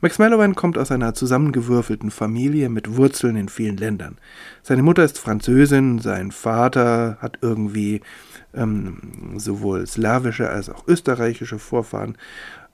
Max 0.00 0.18
Mallowan 0.18 0.56
kommt 0.56 0.76
aus 0.76 0.90
einer 0.90 1.14
zusammengewürfelten 1.14 2.10
Familie 2.10 2.68
mit 2.68 2.96
Wurzeln 2.96 3.36
in 3.36 3.48
vielen 3.48 3.76
Ländern. 3.76 4.18
Seine 4.64 4.82
Mutter 4.82 5.04
ist 5.04 5.20
Französin, 5.20 6.00
sein 6.00 6.32
Vater 6.32 7.18
hat 7.20 7.38
irgendwie 7.40 8.00
ähm, 8.52 9.34
sowohl 9.36 9.86
slawische 9.86 10.50
als 10.50 10.68
auch 10.68 10.88
österreichische 10.88 11.60
Vorfahren 11.60 12.18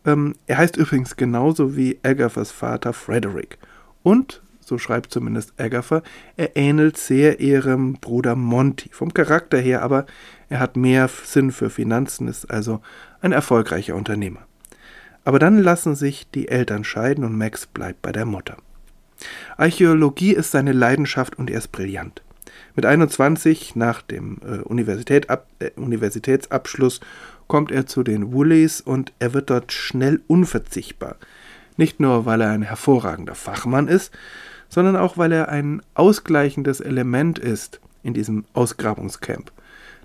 ähm, 0.04 0.34
er 0.46 0.58
heißt 0.58 0.76
übrigens 0.76 1.16
genauso 1.16 1.76
wie 1.76 1.98
Agathas 2.02 2.50
Vater 2.50 2.92
Frederick. 2.92 3.58
Und, 4.02 4.42
so 4.60 4.78
schreibt 4.78 5.12
zumindest 5.12 5.52
Agatha, 5.58 6.02
er 6.36 6.56
ähnelt 6.56 6.96
sehr 6.96 7.40
ihrem 7.40 7.94
Bruder 7.94 8.36
Monty. 8.36 8.90
Vom 8.92 9.12
Charakter 9.12 9.58
her 9.58 9.82
aber, 9.82 10.06
er 10.48 10.60
hat 10.60 10.76
mehr 10.76 11.08
Sinn 11.08 11.52
für 11.52 11.70
Finanzen, 11.70 12.28
ist 12.28 12.50
also 12.50 12.80
ein 13.20 13.32
erfolgreicher 13.32 13.96
Unternehmer. 13.96 14.46
Aber 15.24 15.38
dann 15.38 15.58
lassen 15.58 15.94
sich 15.94 16.30
die 16.30 16.48
Eltern 16.48 16.84
scheiden 16.84 17.24
und 17.24 17.36
Max 17.36 17.66
bleibt 17.66 18.00
bei 18.00 18.12
der 18.12 18.24
Mutter. 18.24 18.56
Archäologie 19.56 20.32
ist 20.32 20.50
seine 20.50 20.72
Leidenschaft 20.72 21.38
und 21.38 21.50
er 21.50 21.58
ist 21.58 21.72
brillant. 21.72 22.22
Mit 22.74 22.86
21 22.86 23.76
nach 23.76 24.02
dem 24.02 24.38
äh, 24.44 24.56
äh, 24.56 25.70
Universitätsabschluss 25.76 27.00
kommt 27.50 27.72
er 27.72 27.84
zu 27.84 28.04
den 28.04 28.32
Woolies 28.32 28.80
und 28.80 29.12
er 29.18 29.34
wird 29.34 29.50
dort 29.50 29.72
schnell 29.72 30.20
unverzichtbar. 30.28 31.16
Nicht 31.76 31.98
nur, 31.98 32.24
weil 32.24 32.42
er 32.42 32.50
ein 32.50 32.62
hervorragender 32.62 33.34
Fachmann 33.34 33.88
ist, 33.88 34.16
sondern 34.68 34.94
auch, 34.94 35.18
weil 35.18 35.32
er 35.32 35.48
ein 35.48 35.82
ausgleichendes 35.94 36.78
Element 36.78 37.40
ist 37.40 37.80
in 38.04 38.14
diesem 38.14 38.44
Ausgrabungscamp. 38.52 39.50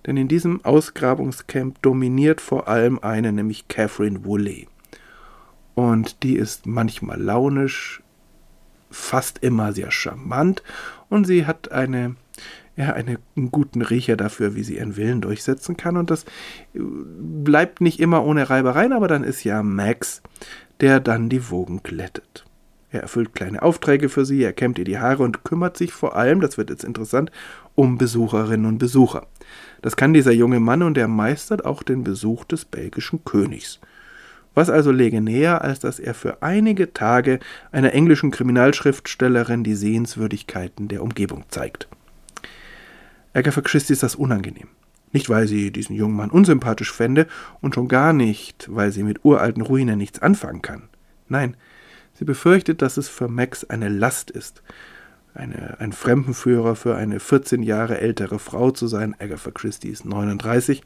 Denn 0.08 0.18
in 0.18 0.28
diesem 0.28 0.66
Ausgrabungscamp 0.66 1.80
dominiert 1.84 2.42
vor 2.42 2.68
allem 2.68 2.98
eine, 2.98 3.32
nämlich 3.32 3.68
Catherine 3.68 4.26
Woolley. 4.26 4.68
Und 5.76 6.24
die 6.24 6.38
ist 6.38 6.66
manchmal 6.66 7.22
launisch, 7.22 8.02
fast 8.90 9.44
immer 9.44 9.72
sehr 9.72 9.92
charmant 9.92 10.64
und 11.10 11.26
sie 11.28 11.46
hat 11.46 11.72
eine 11.72 12.16
ja, 12.78 12.94
eine, 12.94 13.20
einen 13.36 13.52
guten 13.52 13.82
Riecher 13.82 14.18
dafür, 14.18 14.56
wie 14.56 14.64
sie 14.64 14.78
ihren 14.78 14.98
Willen 14.98 15.22
durchsetzen 15.22 15.78
kann. 15.78 15.98
Und 15.98 16.12
das 16.12 16.24
äh, 16.74 16.80
bleibt 16.80 17.82
nicht 17.82 18.00
immer 18.00 18.26
ohne 18.26 18.50
Reibereien, 18.50 18.94
aber 18.94 19.08
dann 19.08 19.24
ist 19.24 19.44
ja 19.44 19.64
Max, 19.64 20.22
der 20.82 21.00
dann 21.00 21.30
die 21.30 21.50
Wogen 21.50 21.82
glättet. 21.84 22.46
Er 22.92 23.02
erfüllt 23.02 23.34
kleine 23.34 23.62
Aufträge 23.62 24.10
für 24.10 24.26
sie, 24.26 24.42
er 24.42 24.54
kämmt 24.54 24.80
ihr 24.80 24.86
die 24.86 25.00
Haare 25.00 25.24
und 25.24 25.44
kümmert 25.44 25.76
sich 25.76 25.92
vor 25.92 26.16
allem, 26.16 26.40
das 26.40 26.58
wird 26.58 26.70
jetzt 26.70 26.84
interessant, 26.86 27.30
um 27.76 27.98
Besucherinnen 27.98 28.66
und 28.66 28.78
Besucher. 28.78 29.28
Das 29.82 29.98
kann 29.98 30.14
dieser 30.14 30.32
junge 30.32 30.60
Mann 30.62 30.82
und 30.82 30.98
er 30.98 31.10
meistert 31.10 31.66
auch 31.66 31.84
den 31.84 32.04
Besuch 32.04 32.46
des 32.46 32.64
belgischen 32.64 33.26
Königs. 33.26 33.80
Was 34.54 34.70
also 34.70 34.92
läge 34.92 35.20
näher, 35.20 35.62
als 35.62 35.82
dass 35.82 36.00
er 36.00 36.14
für 36.14 36.42
einige 36.42 36.94
Tage 36.94 37.40
einer 37.74 37.92
englischen 37.94 38.32
Kriminalschriftstellerin 38.32 39.66
die 39.66 39.76
Sehenswürdigkeiten 39.76 40.88
der 40.88 41.04
Umgebung 41.04 41.44
zeigt? 41.50 41.90
Agatha 43.36 43.60
Christie 43.60 43.94
ist 43.94 44.02
das 44.02 44.16
unangenehm. 44.16 44.70
Nicht, 45.12 45.30
weil 45.30 45.48
sie 45.48 45.70
diesen 45.72 45.96
jungen 45.96 46.16
Mann 46.16 46.30
unsympathisch 46.30 46.92
fände 46.92 47.28
und 47.60 47.76
schon 47.76 47.90
gar 47.90 48.14
nicht, 48.14 48.68
weil 48.72 48.92
sie 48.92 49.04
mit 49.04 49.26
uralten 49.26 49.62
Ruinen 49.62 49.98
nichts 49.98 50.22
anfangen 50.22 50.62
kann. 50.62 50.84
Nein, 51.28 51.58
sie 52.14 52.24
befürchtet, 52.24 52.82
dass 52.82 52.96
es 52.96 53.10
für 53.10 53.28
Max 53.28 53.66
eine 53.66 53.90
Last 53.90 54.32
ist, 54.32 54.64
eine, 55.34 55.80
ein 55.80 55.92
Fremdenführer 55.92 56.78
für 56.78 56.96
eine 56.96 57.20
14 57.20 57.62
Jahre 57.62 58.00
ältere 58.00 58.40
Frau 58.40 58.72
zu 58.72 58.88
sein, 58.88 59.16
Agatha 59.20 59.52
Christie 59.52 59.90
ist 59.90 60.06
39, 60.06 60.82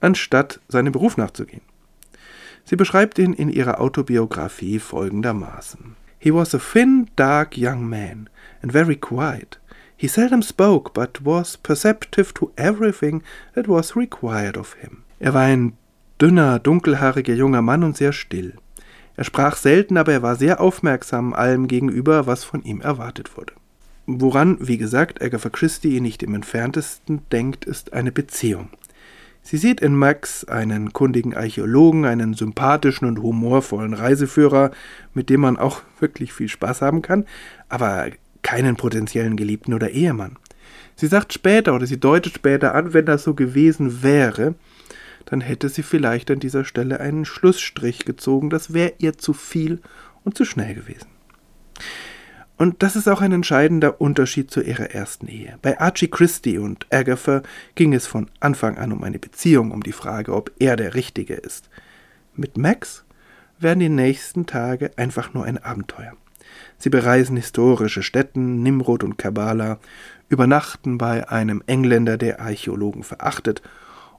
anstatt 0.00 0.60
seinem 0.66 0.92
Beruf 0.92 1.16
nachzugehen. 1.16 1.62
Sie 2.64 2.74
beschreibt 2.74 3.16
ihn 3.20 3.32
in 3.32 3.48
ihrer 3.48 3.80
Autobiografie 3.80 4.80
folgendermaßen. 4.80 5.94
He 6.18 6.34
was 6.34 6.52
a 6.52 6.58
thin, 6.58 7.08
dark 7.14 7.56
young 7.56 7.88
man, 7.88 8.28
and 8.60 8.72
very 8.72 8.96
quiet. 8.96 9.60
He 9.96 10.08
seldom 10.08 10.42
spoke, 10.42 10.92
but 10.92 11.24
was 11.24 11.56
perceptive 11.56 12.34
to 12.34 12.52
everything 12.56 13.22
that 13.54 13.66
was 13.66 13.96
required 13.96 14.56
of 14.58 14.74
him. 14.74 15.04
Er 15.18 15.32
war 15.32 15.42
ein 15.42 15.72
dünner, 16.20 16.58
dunkelhaariger 16.58 17.34
junger 17.34 17.62
Mann 17.62 17.82
und 17.82 17.96
sehr 17.96 18.12
still. 18.12 18.54
Er 19.16 19.24
sprach 19.24 19.56
selten, 19.56 19.96
aber 19.96 20.12
er 20.12 20.22
war 20.22 20.36
sehr 20.36 20.60
aufmerksam 20.60 21.32
allem 21.32 21.68
gegenüber, 21.68 22.26
was 22.26 22.44
von 22.44 22.62
ihm 22.62 22.82
erwartet 22.82 23.36
wurde. 23.36 23.54
Woran, 24.06 24.58
wie 24.60 24.76
gesagt, 24.76 25.22
Agatha 25.22 25.48
Christie 25.48 26.00
nicht 26.00 26.22
im 26.22 26.34
entferntesten 26.34 27.22
denkt, 27.32 27.64
ist 27.64 27.94
eine 27.94 28.12
Beziehung. 28.12 28.68
Sie 29.42 29.56
sieht 29.56 29.80
in 29.80 29.94
Max 29.94 30.44
einen 30.44 30.92
kundigen 30.92 31.34
Archäologen, 31.34 32.04
einen 32.04 32.34
sympathischen 32.34 33.08
und 33.08 33.22
humorvollen 33.22 33.94
Reiseführer, 33.94 34.72
mit 35.14 35.30
dem 35.30 35.40
man 35.40 35.56
auch 35.56 35.82
wirklich 36.00 36.32
viel 36.32 36.48
Spaß 36.48 36.82
haben 36.82 37.00
kann, 37.00 37.24
aber 37.68 38.10
keinen 38.46 38.76
potenziellen 38.76 39.34
Geliebten 39.34 39.74
oder 39.74 39.90
Ehemann. 39.90 40.38
Sie 40.94 41.08
sagt 41.08 41.32
später 41.32 41.74
oder 41.74 41.84
sie 41.84 41.98
deutet 41.98 42.34
später 42.34 42.76
an, 42.76 42.94
wenn 42.94 43.04
das 43.04 43.24
so 43.24 43.34
gewesen 43.34 44.04
wäre, 44.04 44.54
dann 45.24 45.40
hätte 45.40 45.68
sie 45.68 45.82
vielleicht 45.82 46.30
an 46.30 46.38
dieser 46.38 46.64
Stelle 46.64 47.00
einen 47.00 47.24
Schlussstrich 47.24 48.04
gezogen, 48.04 48.48
das 48.48 48.72
wäre 48.72 48.92
ihr 48.98 49.18
zu 49.18 49.32
viel 49.32 49.80
und 50.22 50.36
zu 50.36 50.44
schnell 50.44 50.76
gewesen. 50.76 51.08
Und 52.56 52.84
das 52.84 52.94
ist 52.94 53.08
auch 53.08 53.20
ein 53.20 53.32
entscheidender 53.32 54.00
Unterschied 54.00 54.48
zu 54.52 54.62
ihrer 54.62 54.92
ersten 54.92 55.26
Ehe. 55.26 55.58
Bei 55.60 55.80
Archie 55.80 56.08
Christie 56.08 56.58
und 56.58 56.86
Agatha 56.90 57.42
ging 57.74 57.94
es 57.94 58.06
von 58.06 58.30
Anfang 58.38 58.78
an 58.78 58.92
um 58.92 59.02
eine 59.02 59.18
Beziehung, 59.18 59.72
um 59.72 59.82
die 59.82 59.90
Frage, 59.90 60.32
ob 60.32 60.52
er 60.60 60.76
der 60.76 60.94
Richtige 60.94 61.34
ist. 61.34 61.68
Mit 62.36 62.56
Max 62.56 63.04
werden 63.58 63.80
die 63.80 63.88
nächsten 63.88 64.46
Tage 64.46 64.92
einfach 64.96 65.34
nur 65.34 65.44
ein 65.44 65.58
Abenteuer. 65.58 66.12
Sie 66.78 66.90
bereisen 66.90 67.36
historische 67.36 68.02
Städten, 68.02 68.62
Nimrod 68.62 69.02
und 69.04 69.18
Kabbalah, 69.18 69.78
übernachten 70.28 70.98
bei 70.98 71.28
einem 71.28 71.62
Engländer, 71.66 72.16
der 72.18 72.40
Archäologen 72.40 73.02
verachtet, 73.02 73.62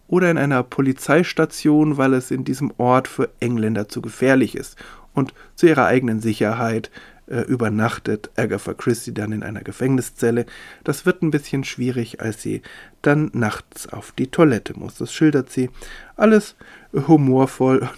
oder 0.07 0.31
in 0.31 0.37
einer 0.37 0.63
Polizeistation, 0.63 1.97
weil 1.97 2.13
es 2.13 2.31
in 2.31 2.43
diesem 2.43 2.71
Ort 2.77 3.07
für 3.07 3.29
Engländer 3.39 3.89
zu 3.89 4.01
gefährlich 4.01 4.55
ist 4.55 4.77
und 5.13 5.33
zu 5.55 5.67
ihrer 5.67 5.85
eigenen 5.85 6.21
Sicherheit 6.21 6.89
äh, 7.27 7.41
übernachtet 7.41 8.31
Agatha 8.37 8.73
Christie 8.73 9.13
dann 9.13 9.33
in 9.33 9.43
einer 9.43 9.61
Gefängniszelle. 9.61 10.45
Das 10.85 11.05
wird 11.05 11.21
ein 11.21 11.31
bisschen 11.31 11.65
schwierig, 11.65 12.21
als 12.21 12.41
sie 12.41 12.61
dann 13.01 13.31
nachts 13.33 13.87
auf 13.87 14.13
die 14.13 14.27
Toilette 14.27 14.79
muss. 14.79 14.95
Das 14.95 15.13
schildert 15.13 15.49
sie 15.49 15.69
alles 16.15 16.55
humorvoll 16.93 17.89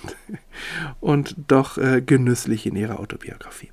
und, 1.01 1.35
und 1.35 1.35
doch 1.47 1.77
äh, 1.77 2.01
genüsslich 2.01 2.65
in 2.65 2.75
ihrer 2.75 2.99
Autobiografie. 2.99 3.69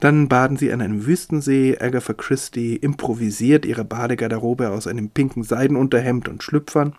Dann 0.00 0.28
baden 0.28 0.56
sie 0.56 0.72
an 0.72 0.80
einem 0.80 1.06
Wüstensee. 1.06 1.78
Agatha 1.78 2.12
Christie 2.12 2.76
improvisiert 2.76 3.64
ihre 3.64 3.84
Badegarderobe 3.84 4.70
aus 4.70 4.86
einem 4.86 5.10
pinken 5.10 5.44
Seidenunterhemd 5.44 6.28
und 6.28 6.42
Schlüpfern. 6.42 6.94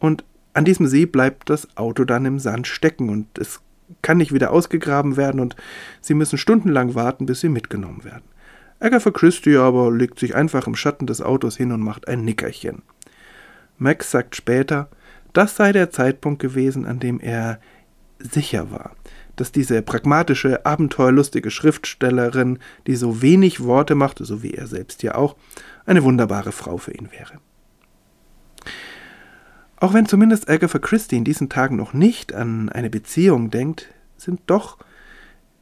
Und 0.00 0.24
an 0.52 0.64
diesem 0.64 0.86
See 0.86 1.06
bleibt 1.06 1.50
das 1.50 1.76
Auto 1.76 2.04
dann 2.04 2.24
im 2.24 2.38
Sand 2.38 2.66
stecken 2.66 3.10
und 3.10 3.38
es 3.38 3.60
kann 4.02 4.16
nicht 4.16 4.32
wieder 4.32 4.50
ausgegraben 4.50 5.16
werden 5.16 5.40
und 5.40 5.54
sie 6.00 6.14
müssen 6.14 6.38
stundenlang 6.38 6.94
warten, 6.94 7.26
bis 7.26 7.40
sie 7.40 7.48
mitgenommen 7.48 8.04
werden. 8.04 8.24
Agatha 8.80 9.10
Christie 9.10 9.56
aber 9.56 9.92
legt 9.92 10.18
sich 10.18 10.34
einfach 10.34 10.66
im 10.66 10.74
Schatten 10.74 11.06
des 11.06 11.22
Autos 11.22 11.56
hin 11.56 11.72
und 11.72 11.80
macht 11.80 12.08
ein 12.08 12.24
Nickerchen. 12.24 12.82
Max 13.78 14.10
sagt 14.10 14.36
später, 14.36 14.88
das 15.32 15.56
sei 15.56 15.72
der 15.72 15.90
Zeitpunkt 15.90 16.40
gewesen, 16.40 16.86
an 16.86 16.98
dem 16.98 17.20
er 17.20 17.60
sicher 18.18 18.70
war, 18.70 18.92
dass 19.36 19.52
diese 19.52 19.82
pragmatische, 19.82 20.66
abenteuerlustige 20.66 21.50
Schriftstellerin, 21.50 22.58
die 22.86 22.96
so 22.96 23.22
wenig 23.22 23.62
Worte 23.62 23.94
machte, 23.94 24.24
so 24.24 24.42
wie 24.42 24.54
er 24.54 24.66
selbst 24.66 25.02
ja 25.02 25.14
auch, 25.14 25.36
eine 25.84 26.02
wunderbare 26.02 26.52
Frau 26.52 26.78
für 26.78 26.92
ihn 26.92 27.10
wäre. 27.12 27.34
Auch 29.78 29.92
wenn 29.92 30.06
zumindest 30.06 30.48
Agatha 30.48 30.78
Christie 30.78 31.16
in 31.16 31.24
diesen 31.24 31.48
Tagen 31.48 31.76
noch 31.76 31.92
nicht 31.92 32.34
an 32.34 32.70
eine 32.70 32.88
Beziehung 32.88 33.50
denkt, 33.50 33.88
sind 34.16 34.40
doch 34.46 34.78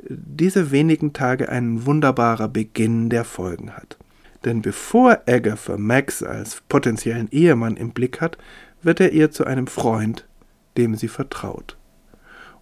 diese 0.09 0.71
wenigen 0.71 1.13
Tage 1.13 1.49
ein 1.49 1.87
wunderbarer 1.87 2.49
Beginn, 2.49 3.09
der 3.09 3.25
Folgen 3.25 3.73
hat. 3.73 3.99
Denn 4.45 4.63
bevor 4.63 5.23
Agatha 5.27 5.77
Max 5.79 6.23
als 6.23 6.63
potenziellen 6.69 7.29
Ehemann 7.31 7.77
im 7.77 7.91
Blick 7.91 8.21
hat, 8.21 8.39
wird 8.83 9.01
er 9.01 9.13
ihr 9.13 9.31
zu 9.31 9.45
einem 9.47 9.67
Freund, 9.67 10.27
dem 10.77 10.95
sie 10.95 11.09
vertraut. 11.09 11.77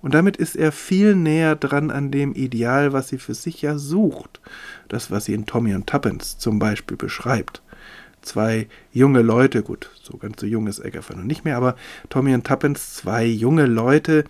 Und 0.03 0.15
damit 0.15 0.37
ist 0.37 0.57
er 0.57 0.73
viel 0.73 1.15
näher 1.15 1.55
dran 1.55 1.91
an 1.91 2.11
dem 2.11 2.35
Ideal, 2.35 2.93
was 2.93 3.09
sie 3.09 3.19
für 3.19 3.35
sich 3.35 3.63
ja 3.63 3.79
sucht, 3.79 4.41
das, 4.89 5.11
was 5.11 5.25
sie 5.27 5.35
in 5.35 5.47
Tommy 5.47 5.75
und 5.75 5.87
Tuppence 5.87 6.39
zum 6.39 6.59
Beispiel 6.59 6.97
beschreibt. 6.97 7.63
Zwei 8.21 8.69
junge 8.93 9.23
Leute, 9.23 9.63
gut, 9.63 9.91
so 10.01 10.17
ganz 10.17 10.41
so 10.41 10.47
jung 10.47 10.67
ist 10.67 10.85
Agatha 10.85 11.15
noch 11.15 11.25
nicht 11.25 11.45
mehr, 11.45 11.57
aber 11.57 11.77
Tommy 12.09 12.35
und 12.35 12.47
Tuppence, 12.47 12.95
zwei 12.95 13.25
junge 13.25 13.67
Leute, 13.67 14.25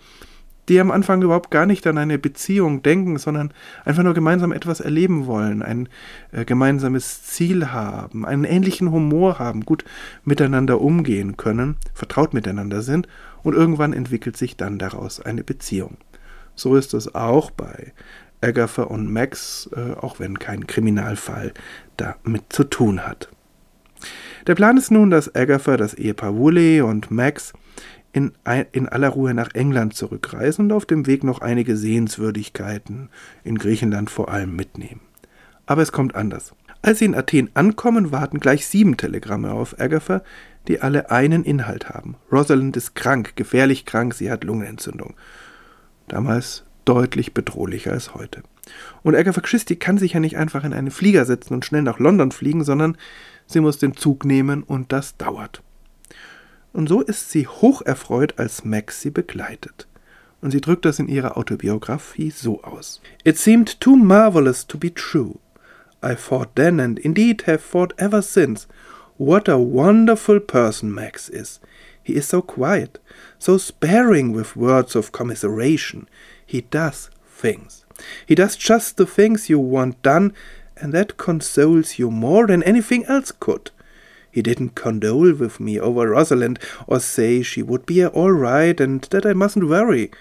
die 0.69 0.79
am 0.79 0.91
Anfang 0.91 1.21
überhaupt 1.21 1.51
gar 1.51 1.65
nicht 1.65 1.85
an 1.87 1.97
eine 1.97 2.17
Beziehung 2.17 2.81
denken, 2.83 3.17
sondern 3.17 3.51
einfach 3.83 4.03
nur 4.03 4.13
gemeinsam 4.13 4.51
etwas 4.51 4.79
erleben 4.79 5.25
wollen, 5.25 5.61
ein 5.61 5.89
äh, 6.31 6.45
gemeinsames 6.45 7.23
Ziel 7.23 7.71
haben, 7.71 8.25
einen 8.25 8.45
ähnlichen 8.45 8.91
Humor 8.91 9.39
haben, 9.39 9.65
gut 9.65 9.83
miteinander 10.23 10.81
umgehen 10.81 11.35
können, 11.35 11.75
vertraut 11.93 12.33
miteinander 12.33 12.81
sind 12.81 13.07
und 13.43 13.53
irgendwann 13.53 13.93
entwickelt 13.93 14.37
sich 14.37 14.57
dann 14.57 14.79
daraus 14.79 15.19
eine 15.19 15.43
Beziehung. 15.43 15.97
So 16.55 16.75
ist 16.75 16.93
es 16.93 17.13
auch 17.13 17.51
bei 17.51 17.93
Agatha 18.41 18.83
und 18.83 19.11
Max, 19.11 19.69
äh, 19.75 19.93
auch 19.93 20.19
wenn 20.19 20.37
kein 20.39 20.67
Kriminalfall 20.67 21.53
damit 21.97 22.43
zu 22.49 22.63
tun 22.63 23.05
hat. 23.05 23.29
Der 24.47 24.55
Plan 24.55 24.77
ist 24.77 24.91
nun, 24.91 25.09
dass 25.09 25.33
Agatha, 25.33 25.77
das 25.77 25.93
Ehepaar 25.93 26.35
Woolley 26.35 26.81
und 26.81 27.09
Max 27.09 27.53
in, 28.11 28.33
in 28.73 28.89
aller 28.89 29.09
Ruhe 29.09 29.33
nach 29.33 29.53
England 29.55 29.95
zurückreisen 29.95 30.65
und 30.65 30.71
auf 30.73 30.85
dem 30.85 31.07
Weg 31.07 31.23
noch 31.23 31.41
einige 31.41 31.77
Sehenswürdigkeiten 31.77 33.09
in 33.43 33.57
Griechenland 33.57 34.09
vor 34.09 34.29
allem 34.29 34.55
mitnehmen. 34.55 35.01
Aber 35.65 35.81
es 35.81 35.91
kommt 35.91 36.13
anders. 36.13 36.53
Als 36.81 36.99
sie 36.99 37.05
in 37.05 37.15
Athen 37.15 37.49
ankommen, 37.53 38.11
warten 38.11 38.39
gleich 38.39 38.67
sieben 38.67 38.97
Telegramme 38.97 39.53
auf 39.53 39.79
Agatha, 39.79 40.21
die 40.67 40.81
alle 40.81 41.11
einen 41.11 41.43
Inhalt 41.43 41.89
haben. 41.89 42.15
Rosalind 42.31 42.77
ist 42.77 42.95
krank, 42.95 43.35
gefährlich 43.35 43.85
krank, 43.85 44.13
sie 44.13 44.31
hat 44.31 44.43
Lungenentzündung. 44.43 45.15
Damals 46.07 46.63
deutlich 46.85 47.33
bedrohlicher 47.33 47.91
als 47.91 48.13
heute. 48.13 48.43
Und 49.03 49.15
Agatha 49.15 49.41
Christie 49.41 49.75
kann 49.75 49.97
sich 49.97 50.13
ja 50.13 50.19
nicht 50.19 50.37
einfach 50.37 50.63
in 50.63 50.73
einen 50.73 50.91
Flieger 50.91 51.25
setzen 51.25 51.53
und 51.53 51.65
schnell 51.65 51.81
nach 51.81 51.99
London 51.99 52.31
fliegen, 52.31 52.63
sondern 52.63 52.97
sie 53.45 53.59
muss 53.59 53.77
den 53.77 53.95
Zug 53.95 54.25
nehmen 54.25 54.63
und 54.63 54.91
das 54.91 55.17
dauert. 55.17 55.61
Und 56.71 56.89
so 56.89 57.01
ist 57.01 57.29
sie 57.29 57.47
hocherfreut, 57.47 58.39
als 58.39 58.65
Max 58.65 59.01
sie 59.01 59.11
begleitet. 59.11 59.87
Und 60.41 60.51
sie 60.51 60.61
drückt 60.61 60.85
das 60.85 60.99
in 60.99 61.07
ihrer 61.07 61.37
Autobiografie 61.37 62.31
so 62.31 62.63
aus. 62.63 63.01
It 63.23 63.37
seemed 63.37 63.79
too 63.79 63.95
marvelous 63.95 64.65
to 64.67 64.77
be 64.77 64.93
true. 64.93 65.39
I 66.03 66.15
thought 66.15 66.55
then 66.55 66.79
and 66.79 66.99
indeed 66.99 67.47
have 67.47 67.59
thought 67.59 67.93
ever 67.97 68.21
since 68.21 68.67
what 69.17 69.47
a 69.47 69.57
wonderful 69.57 70.39
person 70.39 70.93
Max 70.93 71.29
is. 71.29 71.59
He 72.01 72.15
is 72.15 72.27
so 72.27 72.41
quiet, 72.41 72.99
so 73.39 73.57
sparing 73.57 74.33
with 74.33 74.55
words 74.55 74.95
of 74.95 75.11
commiseration. 75.11 76.09
He 76.45 76.61
does 76.61 77.09
things. 77.25 77.85
He 78.25 78.35
does 78.35 78.55
just 78.55 78.97
the 78.97 79.05
things 79.05 79.49
you 79.49 79.59
want 79.59 80.01
done 80.01 80.33
and 80.75 80.93
that 80.93 81.17
consoles 81.17 81.99
you 81.99 82.09
more 82.11 82.47
than 82.47 82.63
anything 82.63 83.05
else 83.05 83.31
could. 83.31 83.71
He 84.31 84.41
didn't 84.41 84.75
condole 84.75 85.33
with 85.33 85.59
me 85.59 85.79
over 85.79 86.09
Rosalind 86.09 86.59
or 86.87 86.99
say 86.99 87.43
she 87.43 87.61
would 87.61 87.85
be 87.85 88.03
all 88.05 88.31
right 88.31 88.79
and 88.81 89.01
that 89.11 89.25
I 89.25 89.33
mustn't 89.33 89.69
worry. 89.69 90.11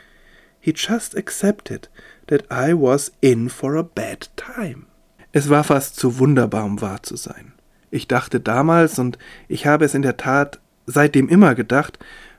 He 0.60 0.72
just 0.72 1.16
accepted 1.16 1.88
that 2.28 2.46
I 2.50 2.74
was 2.74 3.10
in 3.22 3.48
for 3.48 3.74
a 3.74 3.82
bad 3.82 4.28
time. 4.36 4.86
Es 5.34 5.48
war 5.48 5.64
fast 5.64 5.98
zu 5.98 6.10
wunderbar, 6.10 6.64
um 6.64 6.76
wahr 6.76 7.02
zu 7.02 7.16
sein. 7.16 7.52
Ich 7.92 8.08
dachte 8.08 8.40
damals, 8.40 8.98
und 8.98 9.18
ich 9.48 9.66
habe 9.66 9.84
es 9.84 9.92
in 9.92 10.00
der 10.00 10.16
Tat 10.16 10.60
seitdem 10.86 11.28
immer 11.28 11.54
gedacht, 11.54 11.98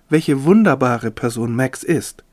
welche 0.10 0.46
wunderbare 0.46 1.12
Person 1.12 1.56
Max 1.56 1.84
ist. 1.84 2.24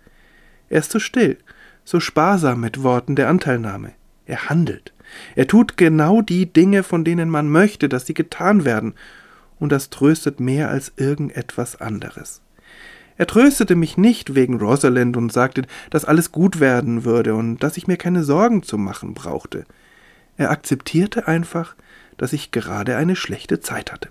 Er 0.70 0.78
ist 0.78 0.90
so 0.90 0.98
still, 0.98 1.37
so 1.85 2.00
sparsam 2.00 2.62
mit 2.62 2.83
Worten 2.83 3.16
der 3.16 3.28
Anteilnahme. 3.28 3.92
Er 4.24 4.48
handelt. 4.48 4.94
Er 5.37 5.46
tut 5.46 5.76
genau 5.76 6.22
die 6.22 6.50
Dinge, 6.50 6.83
von 6.83 7.04
denen 7.04 7.28
man 7.28 7.50
möchte, 7.50 7.90
dass 7.90 8.06
sie 8.06 8.14
getan 8.14 8.64
werden, 8.64 8.94
und 9.59 9.70
das 9.70 9.90
tröstet 9.90 10.40
mehr 10.40 10.70
als 10.70 10.90
irgendetwas 10.96 11.78
anderes. 11.78 12.40
Er 13.18 13.26
tröstete 13.26 13.76
mich 13.76 13.98
nicht 13.98 14.35
wegen 14.35 14.59
Rosalind 14.59 15.18
und 15.18 15.30
sagte, 15.30 15.64
dass 15.90 16.06
alles 16.06 16.33
gut 16.33 16.59
werden 16.59 17.04
würde 17.04 17.35
und 17.35 17.59
dass 17.59 17.76
ich 17.76 17.87
mir 17.87 17.98
keine 17.98 18.24
Sorgen 18.24 18.62
zu 18.62 18.78
machen 18.78 19.12
brauchte. 19.12 19.66
Er 20.38 20.50
akzeptierte 20.50 21.28
einfach, 21.28 21.74
dass 22.20 22.35
ich 22.35 22.50
gerade 22.50 22.98
eine 22.98 23.16
schlechte 23.16 23.61
Zeit 23.61 23.92
hatte. 23.92 24.11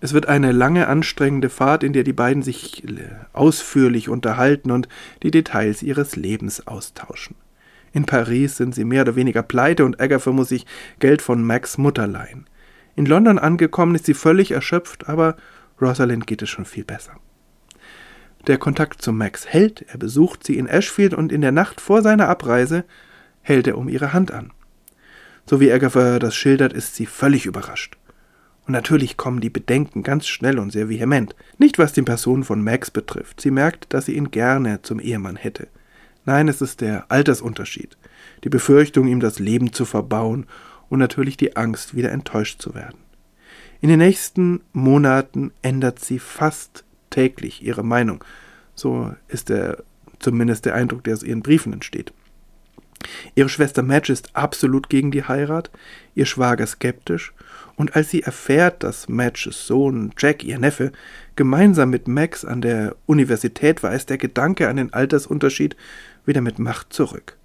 Es 0.00 0.14
wird 0.14 0.26
eine 0.26 0.50
lange, 0.50 0.88
anstrengende 0.88 1.48
Fahrt, 1.48 1.84
in 1.84 1.92
der 1.92 2.02
die 2.02 2.12
beiden 2.12 2.42
sich 2.42 2.82
äh, 2.82 3.08
ausführlich 3.32 4.08
unterhalten 4.08 4.72
und 4.72 4.88
die 5.22 5.30
Details 5.30 5.80
ihres 5.80 6.16
Lebens 6.16 6.66
austauschen. 6.66 7.36
In 7.92 8.04
Paris 8.04 8.56
sind 8.56 8.74
sie 8.74 8.84
mehr 8.84 9.02
oder 9.02 9.14
weniger 9.14 9.44
pleite 9.44 9.84
und 9.84 10.00
Agatha 10.00 10.32
muss 10.32 10.48
sich 10.48 10.66
Geld 10.98 11.22
von 11.22 11.40
Max 11.40 11.78
Mutter 11.78 12.08
leihen. 12.08 12.46
In 12.96 13.06
London 13.06 13.38
angekommen 13.38 13.94
ist 13.94 14.06
sie 14.06 14.14
völlig 14.14 14.50
erschöpft, 14.50 15.08
aber 15.08 15.36
Rosalind 15.80 16.26
geht 16.26 16.42
es 16.42 16.50
schon 16.50 16.64
viel 16.64 16.84
besser. 16.84 17.12
Der 18.48 18.58
Kontakt 18.58 19.02
zu 19.02 19.12
Max 19.12 19.46
hält, 19.46 19.84
er 19.86 19.98
besucht 19.98 20.42
sie 20.42 20.58
in 20.58 20.66
Ashfield 20.66 21.14
und 21.14 21.30
in 21.30 21.42
der 21.42 21.52
Nacht 21.52 21.80
vor 21.80 22.02
seiner 22.02 22.28
Abreise 22.28 22.84
hält 23.40 23.68
er 23.68 23.78
um 23.78 23.88
ihre 23.88 24.12
Hand 24.12 24.32
an. 24.32 24.52
So 25.48 25.60
wie 25.60 25.72
Agatha 25.72 26.18
das 26.18 26.36
schildert, 26.36 26.74
ist 26.74 26.94
sie 26.94 27.06
völlig 27.06 27.46
überrascht. 27.46 27.96
Und 28.66 28.72
natürlich 28.72 29.16
kommen 29.16 29.40
die 29.40 29.48
Bedenken 29.48 30.02
ganz 30.02 30.28
schnell 30.28 30.58
und 30.58 30.70
sehr 30.70 30.90
vehement. 30.90 31.34
Nicht 31.56 31.78
was 31.78 31.94
die 31.94 32.02
Person 32.02 32.44
von 32.44 32.62
Max 32.62 32.90
betrifft. 32.90 33.40
Sie 33.40 33.50
merkt, 33.50 33.94
dass 33.94 34.04
sie 34.04 34.14
ihn 34.14 34.30
gerne 34.30 34.82
zum 34.82 35.00
Ehemann 35.00 35.36
hätte. 35.36 35.68
Nein, 36.26 36.48
es 36.48 36.60
ist 36.60 36.82
der 36.82 37.10
Altersunterschied, 37.10 37.96
die 38.44 38.50
Befürchtung, 38.50 39.08
ihm 39.08 39.20
das 39.20 39.38
Leben 39.38 39.72
zu 39.72 39.86
verbauen 39.86 40.44
und 40.90 40.98
natürlich 40.98 41.38
die 41.38 41.56
Angst, 41.56 41.96
wieder 41.96 42.12
enttäuscht 42.12 42.60
zu 42.60 42.74
werden. 42.74 42.98
In 43.80 43.88
den 43.88 44.00
nächsten 44.00 44.60
Monaten 44.74 45.52
ändert 45.62 45.98
sie 45.98 46.18
fast 46.18 46.84
täglich 47.08 47.62
ihre 47.62 47.84
Meinung. 47.84 48.22
So 48.74 49.14
ist 49.28 49.48
der, 49.48 49.82
zumindest 50.18 50.66
der 50.66 50.74
Eindruck, 50.74 51.04
der 51.04 51.14
aus 51.14 51.22
ihren 51.22 51.40
Briefen 51.40 51.72
entsteht. 51.72 52.12
Ihre 53.34 53.48
Schwester 53.48 53.82
Madge 53.82 54.12
ist 54.12 54.34
absolut 54.34 54.88
gegen 54.88 55.10
die 55.10 55.24
Heirat, 55.24 55.70
ihr 56.14 56.26
Schwager 56.26 56.66
skeptisch, 56.66 57.32
und 57.76 57.94
als 57.94 58.10
sie 58.10 58.22
erfährt, 58.22 58.82
dass 58.82 59.08
Madges 59.08 59.66
Sohn 59.66 60.12
Jack, 60.18 60.42
ihr 60.42 60.58
Neffe, 60.58 60.90
gemeinsam 61.36 61.90
mit 61.90 62.08
Max 62.08 62.44
an 62.44 62.60
der 62.60 62.96
Universität 63.06 63.84
war, 63.84 63.94
ist 63.94 64.10
der 64.10 64.18
Gedanke 64.18 64.68
an 64.68 64.76
den 64.76 64.92
Altersunterschied 64.92 65.76
wieder 66.26 66.40
mit 66.40 66.58
Macht 66.58 66.92
zurück. 66.92 67.36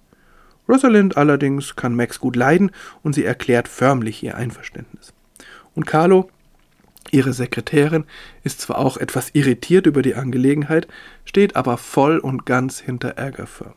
Rosalind 0.68 1.16
allerdings 1.16 1.76
kann 1.76 1.94
Max 1.94 2.18
gut 2.18 2.34
leiden 2.34 2.72
und 3.02 3.14
sie 3.14 3.24
erklärt 3.24 3.68
förmlich 3.68 4.22
ihr 4.24 4.36
Einverständnis. 4.36 5.12
Und 5.74 5.86
Carlo, 5.86 6.30
ihre 7.10 7.32
Sekretärin, 7.32 8.04
ist 8.42 8.60
zwar 8.60 8.78
auch 8.78 8.96
etwas 8.96 9.30
irritiert 9.34 9.86
über 9.86 10.02
die 10.02 10.16
Angelegenheit, 10.16 10.88
steht 11.24 11.54
aber 11.54 11.76
voll 11.76 12.18
und 12.18 12.44
ganz 12.44 12.80
hinter 12.80 13.18
Agatha. 13.18 13.74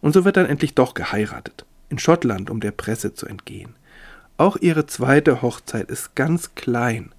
Und 0.00 0.12
so 0.12 0.24
wird 0.24 0.36
dann 0.36 0.46
endlich 0.46 0.74
doch 0.74 0.94
geheiratet, 0.94 1.64
in 1.88 1.98
Schottland, 1.98 2.50
um 2.50 2.60
der 2.60 2.72
Presse 2.72 3.14
zu 3.14 3.26
entgehen. 3.26 3.74
Auch 4.36 4.56
ihre 4.56 4.86
zweite 4.86 5.42
Hochzeit 5.42 5.90
ist 5.90 6.14
ganz 6.14 6.54
klein. 6.54 7.12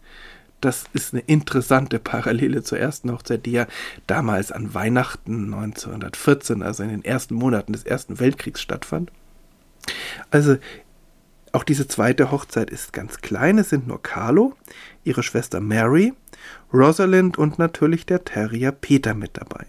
Das 0.61 0.85
ist 0.93 1.13
eine 1.13 1.21
interessante 1.21 1.99
Parallele 1.99 2.63
zur 2.63 2.79
ersten 2.79 3.11
Hochzeit, 3.11 3.45
die 3.45 3.51
ja 3.51 3.67
damals 4.07 4.51
an 4.51 4.73
Weihnachten 4.73 5.53
1914, 5.53 6.63
also 6.63 6.83
in 6.83 6.89
den 6.89 7.05
ersten 7.05 7.35
Monaten 7.35 7.73
des 7.73 7.83
Ersten 7.83 8.19
Weltkriegs 8.19 8.61
stattfand. 8.61 9.11
Also 10.31 10.57
auch 11.51 11.63
diese 11.63 11.87
zweite 11.87 12.31
Hochzeit 12.31 12.69
ist 12.69 12.91
ganz 12.91 13.21
klein. 13.21 13.59
Es 13.59 13.69
sind 13.69 13.87
nur 13.87 14.01
Carlo, 14.01 14.55
ihre 15.03 15.23
Schwester 15.23 15.61
Mary, 15.61 16.13
Rosalind 16.73 17.37
und 17.37 17.59
natürlich 17.59 18.05
der 18.05 18.25
Terrier 18.25 18.71
Peter 18.71 19.13
mit 19.13 19.37
dabei. 19.37 19.65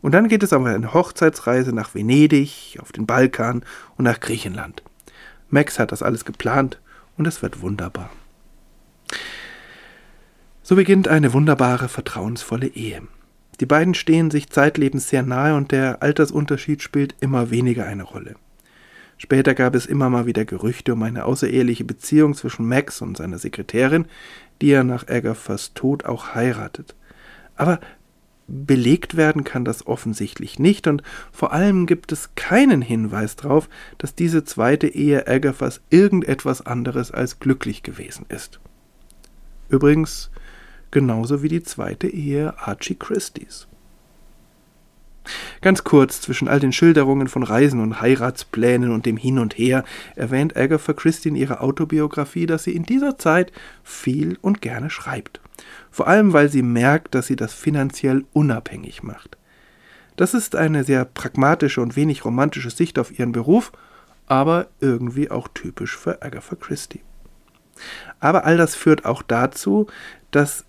Und 0.00 0.12
dann 0.12 0.28
geht 0.28 0.42
es 0.42 0.52
auf 0.52 0.64
eine 0.64 0.94
Hochzeitsreise 0.94 1.72
nach 1.72 1.94
Venedig, 1.94 2.78
auf 2.80 2.92
den 2.92 3.06
Balkan 3.06 3.64
und 3.96 4.04
nach 4.04 4.20
Griechenland. 4.20 4.82
Max 5.50 5.78
hat 5.78 5.92
das 5.92 6.02
alles 6.02 6.24
geplant 6.24 6.80
und 7.16 7.26
es 7.26 7.42
wird 7.42 7.60
wunderbar. 7.60 8.10
So 10.62 10.76
beginnt 10.76 11.08
eine 11.08 11.32
wunderbare, 11.32 11.88
vertrauensvolle 11.88 12.66
Ehe. 12.68 13.02
Die 13.60 13.66
beiden 13.66 13.94
stehen 13.94 14.30
sich 14.30 14.50
zeitlebens 14.50 15.08
sehr 15.08 15.22
nahe 15.22 15.56
und 15.56 15.72
der 15.72 16.02
Altersunterschied 16.02 16.82
spielt 16.82 17.16
immer 17.20 17.50
weniger 17.50 17.86
eine 17.86 18.04
Rolle. 18.04 18.36
Später 19.16 19.54
gab 19.54 19.74
es 19.74 19.86
immer 19.86 20.10
mal 20.10 20.26
wieder 20.26 20.44
Gerüchte 20.44 20.92
um 20.92 21.02
eine 21.02 21.24
außereheliche 21.24 21.84
Beziehung 21.84 22.34
zwischen 22.34 22.68
Max 22.68 23.02
und 23.02 23.16
seiner 23.16 23.38
Sekretärin, 23.38 24.06
die 24.60 24.70
er 24.70 24.84
nach 24.84 25.08
Agathas 25.08 25.74
Tod 25.74 26.04
auch 26.04 26.34
heiratet. 26.36 26.94
Aber 27.56 27.80
belegt 28.48 29.16
werden 29.16 29.44
kann 29.44 29.64
das 29.64 29.86
offensichtlich 29.86 30.58
nicht 30.58 30.86
und 30.86 31.02
vor 31.30 31.52
allem 31.52 31.86
gibt 31.86 32.10
es 32.12 32.34
keinen 32.34 32.80
Hinweis 32.80 33.36
darauf, 33.36 33.68
dass 33.98 34.14
diese 34.14 34.42
zweite 34.42 34.88
Ehe 34.88 35.28
Agathas 35.28 35.82
irgendetwas 35.90 36.64
anderes 36.64 37.10
als 37.10 37.38
glücklich 37.38 37.82
gewesen 37.82 38.24
ist. 38.30 38.58
Übrigens 39.68 40.30
genauso 40.90 41.42
wie 41.42 41.48
die 41.48 41.62
zweite 41.62 42.08
Ehe 42.08 42.58
Archie 42.58 42.96
Christies. 42.96 43.68
Ganz 45.60 45.84
kurz 45.84 46.22
zwischen 46.22 46.48
all 46.48 46.58
den 46.58 46.72
Schilderungen 46.72 47.28
von 47.28 47.42
Reisen 47.42 47.80
und 47.80 48.00
Heiratsplänen 48.00 48.90
und 48.90 49.04
dem 49.04 49.18
Hin 49.18 49.38
und 49.38 49.58
Her 49.58 49.84
erwähnt 50.16 50.56
Agatha 50.56 50.94
Christie 50.94 51.28
in 51.28 51.36
ihrer 51.36 51.60
Autobiografie, 51.60 52.46
dass 52.46 52.64
sie 52.64 52.74
in 52.74 52.84
dieser 52.84 53.18
Zeit 53.18 53.52
viel 53.84 54.38
und 54.40 54.62
gerne 54.62 54.88
schreibt 54.88 55.42
vor 55.90 56.08
allem 56.08 56.32
weil 56.32 56.48
sie 56.48 56.62
merkt, 56.62 57.14
dass 57.14 57.26
sie 57.26 57.36
das 57.36 57.54
finanziell 57.54 58.24
unabhängig 58.32 59.02
macht. 59.02 59.36
Das 60.16 60.34
ist 60.34 60.56
eine 60.56 60.84
sehr 60.84 61.04
pragmatische 61.04 61.80
und 61.80 61.94
wenig 61.94 62.24
romantische 62.24 62.70
Sicht 62.70 62.98
auf 62.98 63.16
ihren 63.16 63.32
Beruf, 63.32 63.72
aber 64.26 64.66
irgendwie 64.80 65.30
auch 65.30 65.48
typisch 65.48 65.96
für 65.96 66.22
Agatha 66.22 66.56
Christie. 66.56 67.02
Aber 68.18 68.44
all 68.44 68.56
das 68.56 68.74
führt 68.74 69.04
auch 69.04 69.22
dazu, 69.22 69.86
dass 70.30 70.64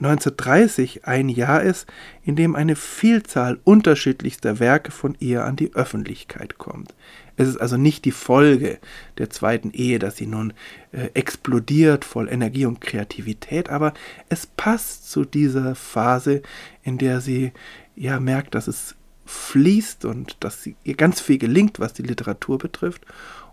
1930 0.00 1.06
ein 1.06 1.28
Jahr 1.28 1.62
ist, 1.62 1.86
in 2.22 2.36
dem 2.36 2.56
eine 2.56 2.76
Vielzahl 2.76 3.58
unterschiedlichster 3.64 4.58
Werke 4.58 4.92
von 4.92 5.16
ihr 5.18 5.44
an 5.44 5.56
die 5.56 5.74
Öffentlichkeit 5.74 6.58
kommt. 6.58 6.94
Es 7.40 7.48
ist 7.48 7.56
also 7.56 7.78
nicht 7.78 8.04
die 8.04 8.10
Folge 8.10 8.78
der 9.16 9.30
zweiten 9.30 9.70
Ehe, 9.70 9.98
dass 9.98 10.18
sie 10.18 10.26
nun 10.26 10.52
äh, 10.92 11.08
explodiert 11.14 12.04
voll 12.04 12.28
Energie 12.28 12.66
und 12.66 12.82
Kreativität, 12.82 13.70
aber 13.70 13.94
es 14.28 14.46
passt 14.46 15.10
zu 15.10 15.24
dieser 15.24 15.74
Phase, 15.74 16.42
in 16.82 16.98
der 16.98 17.22
sie 17.22 17.52
ja 17.96 18.20
merkt, 18.20 18.54
dass 18.54 18.68
es 18.68 18.94
fließt 19.24 20.04
und 20.04 20.36
dass 20.40 20.62
sie, 20.62 20.76
ihr 20.84 20.96
ganz 20.96 21.22
viel 21.22 21.38
gelingt, 21.38 21.80
was 21.80 21.94
die 21.94 22.02
Literatur 22.02 22.58
betrifft 22.58 23.06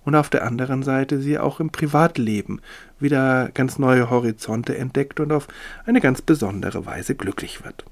und 0.03 0.15
auf 0.15 0.29
der 0.29 0.43
anderen 0.43 0.83
Seite 0.83 1.21
sie 1.21 1.39
auch 1.39 1.61
im 1.61 1.69
Privatleben 1.69 2.59
wieder 2.99 3.51
ganz 3.53 3.79
neue 3.79 4.09
Horizonte 4.09 4.77
entdeckt 4.77 5.21
und 5.21 5.31
auf 5.31 5.47
eine 5.85 6.01
ganz 6.01 6.21
besondere 6.21 6.85
Weise 6.85 7.15
glücklich 7.15 7.63
wird. 7.63 7.85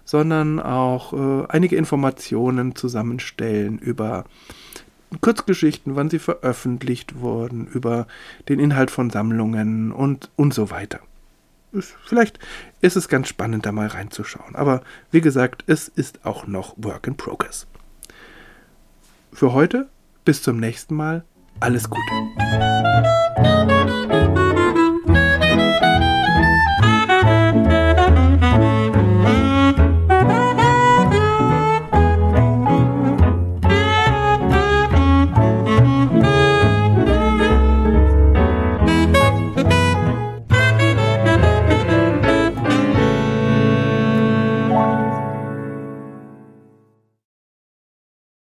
sondern 0.05 0.59
auch 0.59 1.13
äh, 1.13 1.45
einige 1.49 1.75
Informationen 1.75 2.75
zusammenstellen 2.75 3.77
über 3.77 4.25
Kurzgeschichten, 5.21 5.95
wann 5.95 6.09
sie 6.09 6.19
veröffentlicht 6.19 7.19
wurden, 7.19 7.67
über 7.67 8.07
den 8.49 8.59
Inhalt 8.59 8.91
von 8.91 9.09
Sammlungen 9.09 9.91
und, 9.91 10.29
und 10.35 10.53
so 10.53 10.69
weiter. 10.69 10.99
Vielleicht 12.05 12.39
ist 12.81 12.95
es 12.95 13.07
ganz 13.07 13.27
spannend, 13.27 13.65
da 13.65 13.71
mal 13.71 13.87
reinzuschauen. 13.87 14.55
Aber 14.55 14.81
wie 15.11 15.21
gesagt, 15.21 15.63
es 15.67 15.87
ist 15.87 16.25
auch 16.25 16.47
noch 16.47 16.73
Work 16.77 17.07
in 17.07 17.17
Progress. 17.17 17.67
Für 19.31 19.53
heute, 19.53 19.89
bis 20.25 20.41
zum 20.41 20.59
nächsten 20.59 20.95
Mal, 20.95 21.23
alles 21.59 21.89
Gute. 21.89 23.26